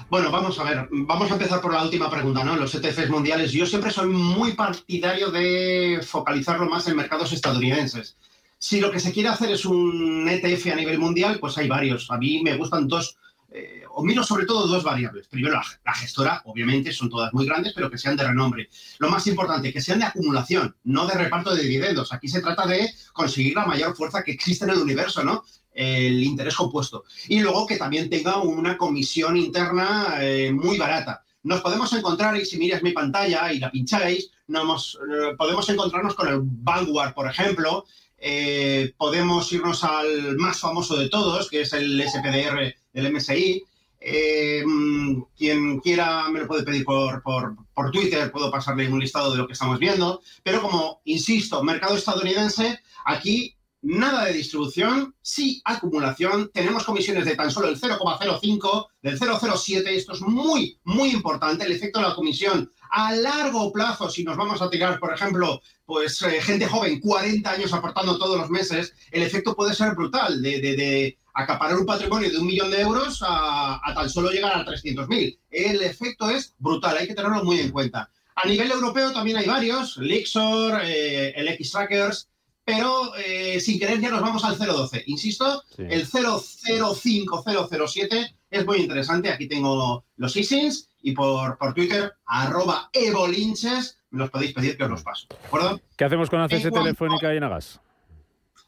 Bueno, 0.09 0.31
vamos 0.31 0.59
a 0.59 0.65
ver, 0.65 0.89
vamos 0.91 1.31
a 1.31 1.35
empezar 1.35 1.61
por 1.61 1.73
la 1.73 1.81
última 1.81 2.09
pregunta, 2.09 2.43
¿no? 2.43 2.57
Los 2.57 2.75
ETFs 2.75 3.09
mundiales. 3.09 3.53
Yo 3.53 3.65
siempre 3.65 3.89
soy 3.89 4.09
muy 4.09 4.51
partidario 4.51 5.31
de 5.31 6.01
focalizarlo 6.05 6.67
más 6.67 6.89
en 6.89 6.97
mercados 6.97 7.31
estadounidenses. 7.31 8.17
Si 8.57 8.81
lo 8.81 8.91
que 8.91 8.99
se 8.99 9.13
quiere 9.13 9.29
hacer 9.29 9.49
es 9.51 9.63
un 9.63 10.27
ETF 10.27 10.67
a 10.73 10.75
nivel 10.75 10.99
mundial, 10.99 11.39
pues 11.39 11.57
hay 11.57 11.69
varios. 11.69 12.11
A 12.11 12.17
mí 12.17 12.41
me 12.43 12.57
gustan 12.57 12.89
dos, 12.89 13.17
eh, 13.51 13.83
o 13.91 14.03
miro 14.03 14.23
sobre 14.23 14.45
todo 14.45 14.65
dos 14.67 14.83
variables. 14.83 15.27
Primero, 15.27 15.59
la, 15.85 15.93
gestora, 15.93 16.41
obviamente, 16.45 16.93
son 16.93 17.09
todas 17.09 17.33
muy 17.33 17.45
grandes, 17.45 17.73
pero 17.73 17.91
que 17.91 17.97
sean 17.97 18.15
de 18.15 18.25
renombre. 18.25 18.69
Lo 18.99 19.09
más 19.09 19.27
importante, 19.27 19.73
que 19.73 19.81
sean 19.81 19.99
de 19.99 20.05
acumulación, 20.05 20.75
no 20.85 21.05
de 21.05 21.15
reparto 21.15 21.53
de 21.53 21.63
dividendos. 21.63 22.13
Aquí 22.13 22.27
se 22.27 22.41
trata 22.41 22.65
de 22.65 22.89
conseguir 23.11 23.55
la 23.55 23.65
mayor 23.65 23.95
fuerza 23.95 24.23
que 24.23 24.31
existe 24.31 24.63
en 24.65 24.71
el 24.71 24.77
universo, 24.77 25.23
¿no? 25.23 25.43
el 25.73 26.23
interés 26.23 26.55
compuesto. 26.55 27.03
Y 27.27 27.39
luego 27.39 27.65
que 27.65 27.77
también 27.77 28.09
tenga 28.09 28.41
una 28.41 28.77
comisión 28.77 29.37
interna 29.37 30.17
eh, 30.19 30.51
muy 30.51 30.77
barata. 30.77 31.23
Nos 31.43 31.61
podemos 31.61 31.91
encontrar, 31.93 32.37
y 32.37 32.45
si 32.45 32.57
miras 32.57 32.83
mi 32.83 32.91
pantalla 32.91 33.51
y 33.51 33.59
la 33.59 33.71
pincháis, 33.71 34.31
nos, 34.47 34.95
eh, 34.95 35.35
podemos 35.37 35.67
encontrarnos 35.69 36.13
con 36.13 36.27
el 36.27 36.39
Vanguard, 36.43 37.13
por 37.13 37.27
ejemplo. 37.27 37.85
Eh, 38.17 38.93
podemos 38.97 39.51
irnos 39.51 39.83
al 39.83 40.37
más 40.37 40.59
famoso 40.59 40.95
de 40.97 41.09
todos, 41.09 41.49
que 41.49 41.61
es 41.61 41.73
el 41.73 42.03
SPDR 42.07 42.75
del 42.93 43.13
MSI. 43.13 43.63
Eh, 44.03 44.63
mm, 44.65 45.21
quien 45.37 45.79
quiera 45.79 46.27
me 46.29 46.39
lo 46.39 46.47
puede 46.47 46.63
pedir 46.63 46.83
por, 46.83 47.21
por, 47.21 47.55
por 47.73 47.91
Twitter, 47.91 48.31
puedo 48.31 48.49
pasarle 48.49 48.89
un 48.89 48.99
listado 48.99 49.31
de 49.31 49.37
lo 49.37 49.47
que 49.47 49.53
estamos 49.53 49.77
viendo. 49.77 50.21
Pero 50.43 50.61
como, 50.61 51.01
insisto, 51.05 51.63
mercado 51.63 51.95
estadounidense, 51.95 52.79
aquí 53.05 53.55
nada 53.81 54.25
de 54.25 54.33
distribución, 54.33 55.15
sí 55.21 55.61
acumulación, 55.65 56.51
tenemos 56.53 56.83
comisiones 56.83 57.25
de 57.25 57.35
tan 57.35 57.51
solo 57.51 57.67
el 57.67 57.79
0,05, 57.79 58.87
del 59.01 59.19
0,07, 59.19 59.87
esto 59.87 60.13
es 60.13 60.21
muy, 60.21 60.77
muy 60.83 61.09
importante, 61.09 61.65
el 61.65 61.71
efecto 61.71 61.99
de 61.99 62.07
la 62.07 62.15
comisión 62.15 62.71
a 62.91 63.15
largo 63.15 63.71
plazo, 63.71 64.09
si 64.09 64.23
nos 64.23 64.37
vamos 64.37 64.61
a 64.61 64.69
tirar, 64.69 64.99
por 64.99 65.13
ejemplo, 65.13 65.61
pues 65.85 66.21
eh, 66.21 66.41
gente 66.41 66.67
joven, 66.67 66.99
40 66.99 67.49
años 67.49 67.73
aportando 67.73 68.17
todos 68.17 68.37
los 68.37 68.49
meses, 68.49 68.93
el 69.11 69.23
efecto 69.23 69.55
puede 69.55 69.73
ser 69.73 69.95
brutal, 69.95 70.41
de, 70.41 70.59
de, 70.59 71.17
acaparar 71.33 71.77
un 71.77 71.85
patrimonio 71.85 72.29
de 72.29 72.37
un 72.37 72.45
millón 72.45 72.69
de 72.69 72.81
euros 72.81 73.23
a, 73.25 73.79
a 73.81 73.93
tan 73.93 74.09
solo 74.09 74.29
llegar 74.31 74.53
a 74.53 74.65
300.000. 74.65 75.39
El 75.49 75.81
efecto 75.81 76.29
es 76.29 76.53
brutal, 76.59 76.97
hay 76.97 77.07
que 77.07 77.15
tenerlo 77.15 77.45
muy 77.45 77.61
en 77.61 77.71
cuenta. 77.71 78.09
A 78.35 78.47
nivel 78.47 78.71
europeo 78.71 79.13
también 79.13 79.37
hay 79.37 79.45
varios, 79.45 79.97
Lixor, 79.97 80.81
eh, 80.83 81.31
el 81.35 81.47
X-Trackers, 81.47 82.27
pero 82.63 83.15
eh, 83.17 83.59
sin 83.59 83.79
querer 83.79 83.99
ya 83.99 84.09
nos 84.09 84.21
vamos 84.21 84.43
al 84.43 84.57
012. 84.57 85.03
Insisto, 85.07 85.63
Sí. 85.75 85.83
el 85.89 86.05
005007 86.07 88.35
es 88.49 88.65
muy 88.65 88.77
interesante. 88.77 89.31
Aquí 89.31 89.47
tengo 89.47 90.05
los 90.17 90.35
ISINs 90.35 90.89
y 91.01 91.13
por, 91.13 91.57
por 91.57 91.73
Twitter, 91.73 92.13
arroba 92.25 92.89
evolinches, 92.93 93.97
me 94.11 94.19
los 94.19 94.29
podéis 94.29 94.53
pedir 94.53 94.77
que 94.77 94.83
os 94.83 94.89
los 94.89 95.03
paso. 95.03 95.27
¿De 95.29 95.47
acuerdo? 95.47 95.81
¿Qué 95.97 96.05
hacemos 96.05 96.29
con 96.29 96.41
ACS, 96.41 96.53
En 96.53 96.61
cuanto- 96.69 96.83
Telefónica 96.83 97.33
y 97.33 97.37
Enagas? 97.37 97.79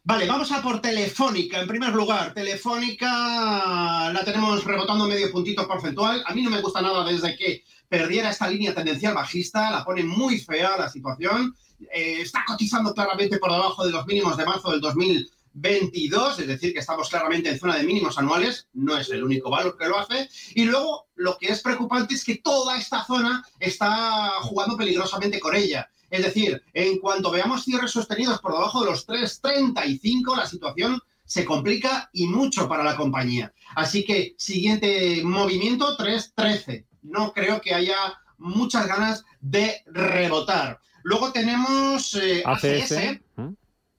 Vale, 0.05 0.27
vamos 0.27 0.51
a 0.51 0.61
por 0.61 0.81
Telefónica. 0.81 1.61
En 1.61 1.67
primer 1.67 1.93
lugar, 1.93 2.33
Telefónica 2.33 4.11
la 4.11 4.21
tenemos 4.25 4.63
rebotando 4.65 5.07
medio 5.07 5.31
puntito 5.31 5.65
porcentual. 5.67 6.23
A 6.25 6.33
mí 6.33 6.41
no 6.41 6.49
me 6.49 6.61
gusta 6.61 6.81
nada 6.81 7.05
desde 7.05 7.37
que 7.37 7.63
perdiera 7.87 8.29
esta 8.29 8.49
línea 8.49 8.73
tendencial 8.73 9.13
bajista. 9.13 9.71
La 9.71 9.85
pone 9.85 10.03
muy 10.03 10.39
fea 10.39 10.75
la 10.77 10.89
situación. 10.89 11.55
Eh, 11.79 12.21
está 12.21 12.43
cotizando 12.45 12.93
claramente 12.93 13.37
por 13.37 13.51
debajo 13.51 13.85
de 13.85 13.91
los 13.91 14.05
mínimos 14.05 14.37
de 14.37 14.45
marzo 14.45 14.71
del 14.71 14.81
2022, 14.81 16.39
es 16.39 16.47
decir, 16.47 16.73
que 16.73 16.79
estamos 16.79 17.09
claramente 17.09 17.49
en 17.49 17.59
zona 17.59 17.77
de 17.77 17.83
mínimos 17.83 18.17
anuales. 18.17 18.67
No 18.73 18.97
es 18.97 19.09
el 19.09 19.23
único 19.23 19.49
valor 19.49 19.77
que 19.77 19.87
lo 19.87 19.99
hace. 19.99 20.29
Y 20.55 20.65
luego, 20.65 21.07
lo 21.15 21.37
que 21.37 21.47
es 21.47 21.61
preocupante 21.61 22.15
es 22.15 22.23
que 22.23 22.37
toda 22.37 22.77
esta 22.77 23.03
zona 23.05 23.45
está 23.59 24.31
jugando 24.41 24.77
peligrosamente 24.77 25.39
con 25.39 25.55
ella. 25.55 25.89
Es 26.09 26.23
decir, 26.23 26.61
en 26.73 26.99
cuanto 26.99 27.31
veamos 27.31 27.63
cierres 27.63 27.91
sostenidos 27.91 28.39
por 28.39 28.53
debajo 28.53 28.81
de 28.81 28.91
los 28.91 29.07
3.35, 29.07 30.37
la 30.37 30.45
situación 30.45 31.01
se 31.25 31.45
complica 31.45 32.09
y 32.13 32.27
mucho 32.27 32.69
para 32.69 32.83
la 32.83 32.95
compañía. 32.95 33.51
Así 33.75 34.05
que 34.05 34.35
siguiente 34.37 35.21
movimiento, 35.23 35.97
3.13. 35.97 36.85
No 37.01 37.33
creo 37.33 37.61
que 37.61 37.73
haya 37.73 37.97
muchas 38.37 38.87
ganas 38.87 39.25
de 39.41 39.81
rebotar. 39.87 40.79
Luego 41.03 41.31
tenemos 41.31 42.15
eh, 42.15 42.43
ACS. 42.45 42.91
ACS. 42.91 43.19
¿Mm? 43.35 43.53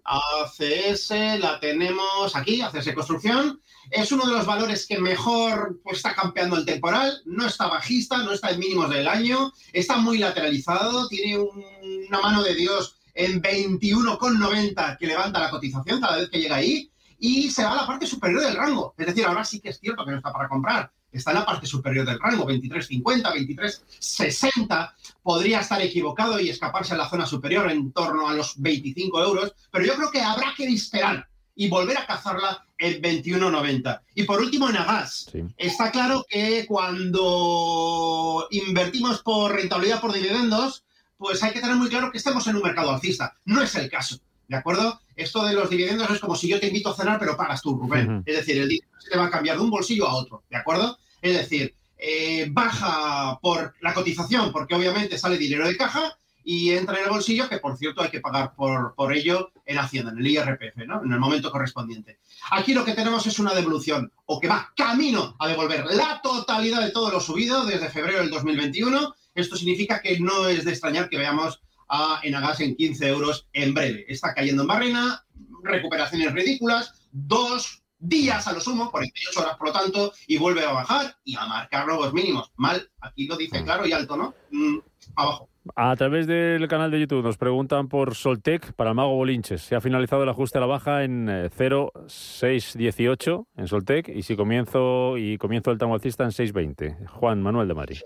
ACS 0.06 1.10
la 1.40 1.58
tenemos 1.60 2.34
aquí, 2.36 2.60
ACS 2.60 2.92
Construcción. 2.94 3.60
Es 3.90 4.10
uno 4.12 4.26
de 4.26 4.32
los 4.32 4.46
valores 4.46 4.86
que 4.86 4.98
mejor 4.98 5.80
pues, 5.82 5.98
está 5.98 6.14
campeando 6.14 6.56
el 6.56 6.64
temporal. 6.64 7.20
No 7.26 7.46
está 7.46 7.66
bajista, 7.68 8.18
no 8.18 8.32
está 8.32 8.50
en 8.50 8.58
mínimos 8.58 8.90
del 8.90 9.06
año. 9.08 9.52
Está 9.72 9.96
muy 9.98 10.18
lateralizado. 10.18 11.06
Tiene 11.08 11.38
un- 11.38 11.64
una 12.08 12.20
mano 12.20 12.42
de 12.42 12.54
Dios 12.54 12.96
en 13.14 13.40
21,90 13.42 14.96
que 14.98 15.06
levanta 15.06 15.38
la 15.40 15.50
cotización 15.50 16.00
cada 16.00 16.16
vez 16.16 16.28
que 16.30 16.40
llega 16.40 16.56
ahí. 16.56 16.90
Y 17.18 17.50
se 17.50 17.62
va 17.64 17.72
a 17.72 17.76
la 17.76 17.86
parte 17.86 18.06
superior 18.06 18.42
del 18.42 18.56
rango. 18.56 18.94
Es 18.98 19.06
decir, 19.06 19.24
ahora 19.24 19.44
sí 19.44 19.60
que 19.60 19.68
es 19.70 19.78
cierto 19.80 20.04
que 20.04 20.10
no 20.10 20.16
está 20.18 20.32
para 20.32 20.48
comprar. 20.48 20.90
Está 21.12 21.30
en 21.30 21.38
la 21.38 21.46
parte 21.46 21.66
superior 21.66 22.04
del 22.04 22.18
rango, 22.18 22.44
23,50, 22.44 23.32
23,60. 23.32 24.94
Podría 25.24 25.60
estar 25.60 25.82
equivocado 25.82 26.38
y 26.38 26.50
escaparse 26.50 26.94
a 26.94 26.98
la 26.98 27.08
zona 27.08 27.26
superior 27.26 27.68
en 27.70 27.92
torno 27.92 28.28
a 28.28 28.34
los 28.34 28.60
25 28.60 29.24
euros. 29.24 29.54
Pero 29.72 29.84
yo 29.84 29.94
creo 29.96 30.10
que 30.12 30.20
habrá 30.20 30.54
que 30.56 30.66
esperar 30.66 31.26
y 31.56 31.68
volver 31.68 31.98
a 31.98 32.06
cazarla 32.06 32.66
en 32.78 33.00
21,90. 33.00 34.02
Y 34.14 34.24
por 34.24 34.40
último, 34.40 34.68
en 34.68 34.76
Agas. 34.76 35.26
Sí. 35.32 35.42
Está 35.56 35.90
claro 35.90 36.26
que 36.28 36.66
cuando 36.66 38.46
invertimos 38.50 39.22
por 39.22 39.52
rentabilidad 39.52 40.00
por 40.00 40.12
dividendos, 40.12 40.84
pues 41.16 41.42
hay 41.42 41.52
que 41.52 41.60
tener 41.60 41.76
muy 41.76 41.88
claro 41.88 42.10
que 42.12 42.18
estamos 42.18 42.46
en 42.46 42.56
un 42.56 42.62
mercado 42.62 42.90
alcista. 42.90 43.34
No 43.46 43.62
es 43.62 43.74
el 43.76 43.88
caso, 43.88 44.18
¿de 44.46 44.56
acuerdo? 44.56 45.00
Esto 45.16 45.44
de 45.44 45.54
los 45.54 45.70
dividendos 45.70 46.10
es 46.10 46.18
como 46.18 46.36
si 46.36 46.48
yo 46.48 46.60
te 46.60 46.66
invito 46.66 46.90
a 46.90 46.96
cenar, 46.96 47.18
pero 47.18 47.36
pagas 47.36 47.62
tú, 47.62 47.76
Rubén. 47.76 48.22
Es 48.26 48.36
decir, 48.36 48.58
el 48.58 48.68
dinero 48.68 48.90
se 48.98 49.10
te 49.10 49.16
va 49.16 49.26
a 49.26 49.30
cambiar 49.30 49.56
de 49.56 49.62
un 49.62 49.70
bolsillo 49.70 50.08
a 50.08 50.14
otro, 50.14 50.42
¿de 50.50 50.56
acuerdo? 50.56 50.98
Es 51.22 51.34
decir, 51.34 51.74
eh, 51.98 52.48
baja 52.50 53.38
por 53.40 53.74
la 53.80 53.94
cotización, 53.94 54.52
porque 54.52 54.74
obviamente 54.74 55.18
sale 55.18 55.38
dinero 55.38 55.66
de 55.66 55.76
caja, 55.76 56.18
y 56.44 56.72
entra 56.72 56.98
en 56.98 57.04
el 57.04 57.10
bolsillo, 57.10 57.48
que 57.48 57.58
por 57.58 57.76
cierto 57.78 58.02
hay 58.02 58.10
que 58.10 58.20
pagar 58.20 58.54
por, 58.54 58.94
por 58.94 59.14
ello 59.14 59.50
en 59.64 59.78
Hacienda, 59.78 60.12
en 60.12 60.18
el 60.18 60.26
IRPF, 60.26 60.76
¿no? 60.86 61.02
en 61.02 61.10
el 61.10 61.18
momento 61.18 61.50
correspondiente. 61.50 62.18
Aquí 62.50 62.74
lo 62.74 62.84
que 62.84 62.92
tenemos 62.92 63.26
es 63.26 63.38
una 63.38 63.54
devolución, 63.54 64.12
o 64.26 64.38
que 64.38 64.48
va 64.48 64.72
camino 64.76 65.34
a 65.38 65.48
devolver 65.48 65.86
la 65.86 66.20
totalidad 66.22 66.82
de 66.82 66.90
todo 66.90 67.10
lo 67.10 67.18
subido 67.18 67.64
desde 67.64 67.88
febrero 67.88 68.18
del 68.18 68.30
2021. 68.30 69.14
Esto 69.34 69.56
significa 69.56 70.02
que 70.02 70.20
no 70.20 70.46
es 70.46 70.66
de 70.66 70.72
extrañar 70.72 71.08
que 71.08 71.18
veamos 71.18 71.62
a 71.88 72.20
Enagas 72.22 72.60
en 72.60 72.76
15 72.76 73.08
euros 73.08 73.48
en 73.54 73.72
breve. 73.72 74.04
Está 74.08 74.34
cayendo 74.34 74.62
en 74.62 74.68
barrena, 74.68 75.24
recuperaciones 75.62 76.32
ridículas, 76.32 77.08
dos 77.10 77.83
días 78.04 78.46
a 78.46 78.52
lo 78.52 78.60
sumo, 78.60 78.90
48 78.90 79.40
horas 79.40 79.56
por 79.56 79.68
lo 79.68 79.72
tanto, 79.72 80.12
y 80.26 80.38
vuelve 80.38 80.64
a 80.64 80.72
bajar 80.72 81.16
y 81.24 81.36
a 81.36 81.46
marcar 81.46 81.86
nuevos 81.86 82.12
mínimos. 82.12 82.52
Mal, 82.56 82.90
aquí 83.00 83.26
lo 83.26 83.36
dice 83.36 83.64
claro 83.64 83.86
y 83.86 83.92
alto, 83.92 84.16
¿no? 84.16 84.34
Mm, 84.50 84.78
abajo. 85.16 85.48
A 85.76 85.96
través 85.96 86.26
del 86.26 86.68
canal 86.68 86.90
de 86.90 87.00
YouTube 87.00 87.24
nos 87.24 87.38
preguntan 87.38 87.88
por 87.88 88.14
Soltec 88.14 88.74
para 88.74 88.90
el 88.90 88.96
Mago 88.96 89.14
Bolinches. 89.14 89.62
Se 89.62 89.74
ha 89.74 89.80
finalizado 89.80 90.22
el 90.22 90.28
ajuste 90.28 90.58
a 90.58 90.60
la 90.60 90.66
baja 90.66 91.04
en 91.04 91.28
eh, 91.30 91.48
0,618 91.56 93.46
en 93.56 93.66
Soltec 93.66 94.08
y 94.10 94.22
si 94.22 94.36
comienzo 94.36 95.16
y 95.16 95.38
comienzo 95.38 95.70
el 95.70 95.78
tramo 95.78 95.94
alcista 95.94 96.24
en 96.24 96.30
6,20. 96.30 97.08
Juan 97.08 97.42
Manuel 97.42 97.66
de 97.66 97.74
Mari. 97.74 97.98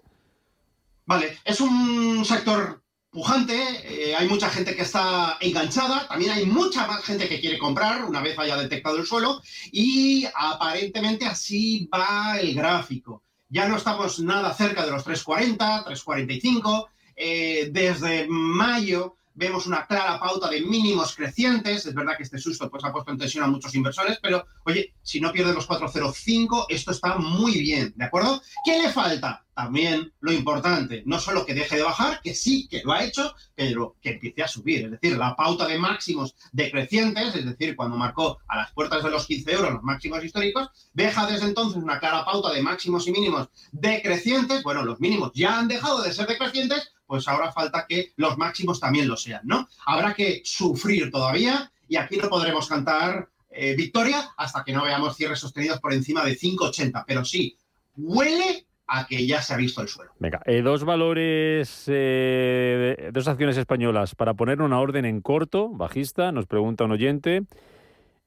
Vale, 1.07 1.39
es 1.45 1.61
un 1.61 2.25
sector 2.25 2.81
pujante, 3.11 3.57
eh, 3.85 4.15
hay 4.15 4.29
mucha 4.29 4.51
gente 4.51 4.77
que 4.77 4.83
está 4.83 5.39
enganchada, 5.41 6.07
también 6.09 6.33
hay 6.33 6.47
mucha 6.47 6.87
más 6.87 7.03
gente 7.05 7.29
que 7.29 7.41
quiere 7.41 7.59
comprar 7.59 8.05
una 8.05 8.21
vez 8.21 8.39
haya 8.39 8.57
detectado 8.57 8.99
el 8.99 9.07
suelo 9.07 9.41
y 9.73 10.27
aparentemente 10.35 11.25
así 11.25 11.89
va 11.93 12.39
el 12.39 12.55
gráfico. 12.55 13.23
Ya 13.49 13.67
no 13.67 13.77
estamos 13.77 14.21
nada 14.21 14.53
cerca 14.53 14.85
de 14.85 14.91
los 14.91 15.05
340, 15.05 15.85
345. 15.85 16.89
Eh, 17.17 17.71
desde 17.73 18.27
mayo 18.29 19.17
vemos 19.35 19.67
una 19.67 19.87
clara 19.87 20.21
pauta 20.21 20.51
de 20.51 20.61
mínimos 20.61 21.15
crecientes. 21.17 21.87
Es 21.87 21.95
verdad 21.95 22.17
que 22.17 22.25
este 22.25 22.39
susto 22.39 22.69
pues, 22.69 22.85
ha 22.85 22.93
puesto 22.93 23.11
en 23.11 23.19
tensión 23.19 23.45
a 23.45 23.47
muchos 23.47 23.75
inversores, 23.75 24.19
pero 24.21 24.45
oye, 24.65 24.93
si 25.03 25.21
no 25.21 25.33
pierde 25.33 25.55
los 25.55 25.67
405, 25.67 26.67
esto 26.69 26.91
está 26.91 27.17
muy 27.17 27.59
bien, 27.61 27.95
¿de 27.97 28.05
acuerdo? 28.05 28.43
¿Qué 28.65 28.83
le 28.83 28.93
falta? 28.93 29.47
También 29.59 30.13
lo 30.21 30.31
importante, 30.31 31.03
no 31.05 31.19
solo 31.19 31.45
que 31.45 31.53
deje 31.53 31.75
de 31.75 31.83
bajar, 31.83 32.21
que 32.23 32.33
sí 32.33 32.69
que 32.69 32.81
lo 32.85 32.93
ha 32.93 33.03
hecho, 33.03 33.35
pero 33.57 33.97
que 34.01 34.11
empiece 34.11 34.45
a 34.45 34.47
subir. 34.47 34.85
Es 34.85 34.93
decir, 34.93 35.19
la 35.19 35.35
pauta 35.35 35.67
de 35.67 35.77
máximos 35.77 36.37
decrecientes, 36.53 37.35
es 37.35 37.45
decir, 37.45 37.75
cuando 37.75 37.97
marcó 37.97 38.39
a 38.47 38.57
las 38.57 38.71
puertas 38.71 39.03
de 39.03 39.11
los 39.11 39.27
15 39.27 39.51
euros 39.51 39.73
los 39.73 39.83
máximos 39.83 40.23
históricos, 40.23 40.69
deja 40.93 41.27
desde 41.27 41.47
entonces 41.47 41.83
una 41.83 41.99
clara 41.99 42.25
pauta 42.25 42.53
de 42.53 42.63
máximos 42.63 43.09
y 43.09 43.11
mínimos 43.11 43.49
decrecientes. 43.73 44.63
Bueno, 44.63 44.85
los 44.85 45.01
mínimos 45.01 45.33
ya 45.35 45.59
han 45.59 45.67
dejado 45.67 46.03
de 46.03 46.13
ser 46.13 46.29
decrecientes, 46.29 46.93
pues 47.05 47.27
ahora 47.27 47.51
falta 47.51 47.85
que 47.89 48.13
los 48.15 48.39
máximos 48.39 48.79
también 48.79 49.09
lo 49.09 49.17
sean, 49.17 49.41
¿no? 49.43 49.69
Habrá 49.87 50.15
que 50.15 50.41
sufrir 50.45 51.11
todavía 51.11 51.73
y 51.89 51.97
aquí 51.97 52.17
no 52.17 52.29
podremos 52.29 52.69
cantar 52.69 53.29
eh, 53.51 53.75
victoria 53.75 54.25
hasta 54.37 54.63
que 54.63 54.73
no 54.73 54.85
veamos 54.85 55.17
cierres 55.17 55.41
sostenidos 55.41 55.81
por 55.81 55.93
encima 55.93 56.25
de 56.25 56.39
5,80, 56.39 57.03
pero 57.05 57.25
sí, 57.25 57.59
huele 57.97 58.68
a 58.89 59.07
que 59.07 59.27
ya 59.27 59.43
se 59.43 59.55
ha 59.55 59.57
visto 59.57 59.83
el 59.83 59.89
suelo. 59.89 60.11
Venga, 60.19 60.41
eh, 60.47 60.63
dos 60.63 60.85
valores, 60.85 61.85
eh, 61.87 63.11
dos 63.13 63.29
acciones 63.29 63.57
españolas 63.57 64.15
para 64.15 64.35
poner 64.35 64.63
una 64.63 64.81
orden 64.81 65.05
en 65.05 65.21
corto, 65.21 65.69
bajista, 65.69 66.33
nos 66.33 66.47
pregunta 66.47 66.85
un 66.85 66.93
oyente. 66.93 67.43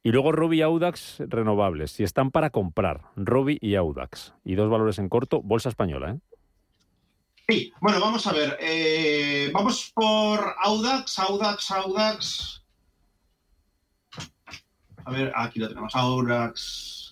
Y 0.04 0.12
luego 0.12 0.32
Robi 0.32 0.58
y 0.58 0.62
Audax 0.62 1.18
renovables, 1.28 1.92
si 1.92 2.04
están 2.04 2.32
para 2.32 2.50
comprar, 2.50 3.02
Robi 3.16 3.60
y 3.62 3.76
Audax. 3.76 4.34
Y 4.44 4.56
dos 4.56 4.70
valores 4.70 4.98
en 4.98 5.10
corto, 5.10 5.42
bolsa 5.44 5.70
española, 5.70 6.12
¿eh? 6.12 6.20
Sí, 7.48 7.74
bueno, 7.82 8.00
vamos 8.00 8.26
a 8.28 8.32
ver. 8.32 8.58
Eh, 8.62 9.52
vamos 9.54 9.92
por 9.94 10.56
Audax, 10.64 11.20
Audax, 11.20 11.72
Audax. 11.72 12.64
A 15.06 15.12
ver, 15.12 15.32
aquí 15.36 15.60
lo 15.60 15.68
tenemos, 15.68 15.94
Audax. 15.96 17.11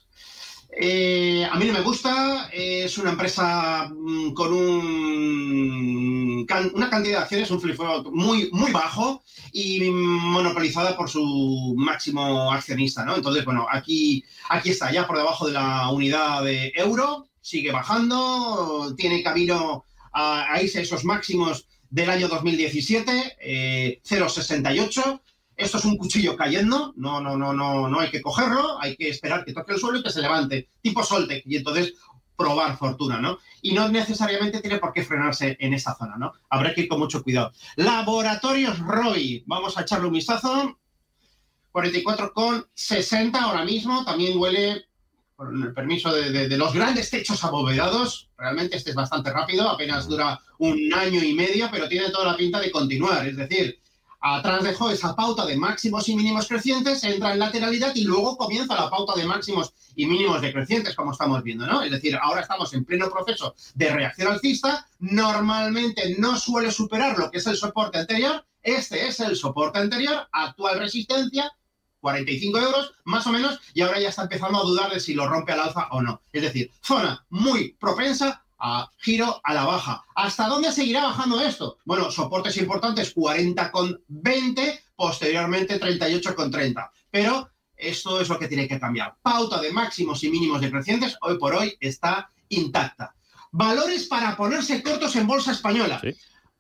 Eh, 0.72 1.48
a 1.50 1.58
mí 1.58 1.66
no 1.66 1.74
me 1.74 1.82
gusta, 1.82 2.50
es 2.54 2.98
una 3.00 3.12
empresa 3.12 3.90
mm, 3.90 4.34
con 4.34 4.54
un, 4.54 6.48
una 6.74 6.90
cantidad 6.90 7.18
de 7.18 7.24
acciones, 7.24 7.52
un 7.52 7.60
flip 7.60 7.80
muy, 8.12 8.50
muy 8.52 8.72
bajo 8.72 9.24
y 9.52 9.90
monopolizada 9.90 10.96
por 10.96 11.10
su 11.10 11.74
máximo 11.76 12.52
accionista, 12.52 13.04
¿no? 13.04 13.16
Entonces, 13.16 13.44
bueno, 13.46 13.68
aquí, 13.70 14.24
aquí 14.50 14.70
está, 14.70 14.92
ya 14.92 15.08
por 15.08 15.18
debajo 15.18 15.48
de 15.48 15.54
la 15.54 15.90
unidad 15.90 16.44
de 16.44 16.72
euro, 16.76 17.28
sigue 17.42 17.72
bajando, 17.72 18.94
tiene 18.96 19.24
camino 19.24 19.86
a, 20.14 20.62
irse 20.62 20.80
a 20.80 20.82
esos 20.82 21.04
máximos 21.04 21.68
del 21.90 22.10
año 22.12 22.28
2017, 22.28 24.00
0,68. 24.04 25.22
Esto 25.60 25.78
es 25.78 25.84
un 25.84 25.98
cuchillo 25.98 26.38
cayendo, 26.38 26.94
no, 26.96 27.20
no, 27.20 27.36
no, 27.36 27.52
no, 27.52 27.90
no 27.90 28.00
hay 28.00 28.10
que 28.10 28.22
cogerlo, 28.22 28.82
hay 28.82 28.96
que 28.96 29.10
esperar 29.10 29.44
que 29.44 29.52
toque 29.52 29.74
el 29.74 29.78
suelo 29.78 30.00
y 30.00 30.04
que 30.04 30.10
se 30.10 30.22
levante, 30.22 30.70
tipo 30.82 31.04
Soltec, 31.04 31.44
y 31.46 31.58
entonces 31.58 31.96
probar 32.38 32.78
fortuna, 32.78 33.20
¿no? 33.20 33.40
Y 33.62 33.74
no 33.74 33.90
necesariamente 33.90 34.62
tiene 34.62 34.78
por 34.78 34.94
qué 34.94 35.04
frenarse 35.04 35.58
en 35.60 35.74
esa 35.74 35.98
zona, 35.98 36.16
¿no? 36.16 36.32
Habrá 36.50 36.74
que 36.74 36.84
ir 36.84 36.88
con 36.88 37.00
mucho 37.00 37.22
cuidado. 37.22 37.52
Laboratorios 37.76 38.80
Roy, 38.80 39.44
vamos 39.48 39.78
a 39.78 39.82
echarle 39.82 40.08
un 40.08 40.14
vistazo. 40.14 40.80
44,60 41.74 43.36
ahora 43.36 43.66
mismo, 43.66 44.06
también 44.06 44.40
huele 44.40 44.86
con 45.36 45.62
el 45.62 45.74
permiso 45.74 46.14
de, 46.14 46.58
los 46.58 46.74
grandes 46.74 47.10
techos 47.10 47.44
abovedados. 47.44 48.30
Realmente 48.38 48.78
este 48.78 48.92
es 48.92 48.96
bastante 48.96 49.34
rápido, 49.34 49.68
apenas 49.68 50.08
dura 50.08 50.40
un 50.60 50.94
año 50.94 51.22
y 51.22 51.34
medio, 51.34 51.68
pero 51.70 51.90
tiene 51.90 52.12
toda 52.12 52.32
la 52.32 52.38
pinta 52.38 52.62
de 52.62 52.72
continuar. 52.72 53.28
Es 53.28 53.36
decir, 53.36 53.78
atrás 54.20 54.64
dejó 54.64 54.90
esa 54.90 55.16
pauta 55.16 55.46
de 55.46 55.58
máximos 55.58 56.08
y 56.10 56.16
mínimos 56.16 56.48
crecientes, 56.48 57.04
entra 57.04 57.34
en 57.34 57.40
lateralidad 57.40 57.96
y 57.96 58.04
luego 58.04 58.38
comienza 58.38 58.76
la 58.76 58.90
pauta 58.90 59.16
de 59.16 59.26
máximos 59.26 59.74
y 59.96 60.06
mínimos 60.06 60.42
decrecientes, 60.42 60.96
como 60.96 61.12
estamos 61.12 61.44
viendo, 61.44 61.66
¿no? 61.66 61.82
Es 61.82 61.92
decir, 61.92 62.18
ahora 62.22 62.42
estamos 62.42 62.74
en 62.74 62.86
pleno 62.86 63.10
proceso 63.10 63.56
de 63.76 63.90
reacción 63.90 64.32
alcista, 64.32 64.88
normalmente 65.00 66.16
no 66.18 66.38
suele 66.38 66.72
superar 66.72 67.18
lo 67.18 67.32
que 67.32 67.38
es 67.38 67.48
el 67.48 67.58
soporte 67.58 67.98
anterior, 67.98 68.46
este 68.62 69.08
es 69.08 69.20
el 69.20 69.36
soporte 69.36 69.80
anterior, 69.80 70.28
actual 70.32 70.80
resistencia, 70.80 71.52
45 72.02 72.60
euros, 72.60 72.94
más 73.04 73.28
o 73.28 73.32
menos, 73.32 73.60
y 73.74 73.82
ahora 73.82 74.00
ya 74.00 74.10
está 74.10 74.24
empezando 74.24 74.60
a 74.60 74.64
dudar 74.64 74.92
de 74.92 75.00
si 75.00 75.14
lo 75.14 75.28
rompe 75.28 75.52
al 75.52 75.62
alza 75.62 75.88
o 75.92 76.02
no. 76.02 76.22
Es 76.32 76.42
decir, 76.42 76.72
zona 76.82 77.26
muy 77.30 77.74
propensa 77.74 78.46
a 78.60 78.90
giro 78.98 79.40
a 79.44 79.54
la 79.54 79.66
baja. 79.66 80.04
¿Hasta 80.16 80.48
dónde 80.48 80.72
seguirá 80.72 81.04
bajando 81.04 81.42
esto? 81.42 81.78
Bueno, 81.86 82.12
soportes 82.12 82.58
importantes 82.58 83.16
40,20, 83.16 84.80
posteriormente 84.96 85.80
38,30. 85.80 86.90
Pero 87.10 87.50
esto 87.76 88.20
es 88.20 88.28
lo 88.30 88.38
que 88.38 88.48
tiene 88.48 88.68
que 88.68 88.80
cambiar. 88.80 89.16
Pauta 89.22 89.62
de 89.62 89.72
máximos 89.72 90.24
y 90.24 90.30
mínimos 90.30 90.62
decrecientes 90.62 91.18
hoy 91.22 91.38
por 91.38 91.56
hoy 91.56 91.76
está 91.80 92.30
intacta. 92.50 93.16
Valores 93.52 94.08
para 94.08 94.36
ponerse 94.36 94.84
cortos 94.84 95.16
en 95.16 95.26
bolsa 95.26 95.54
española. 95.54 96.02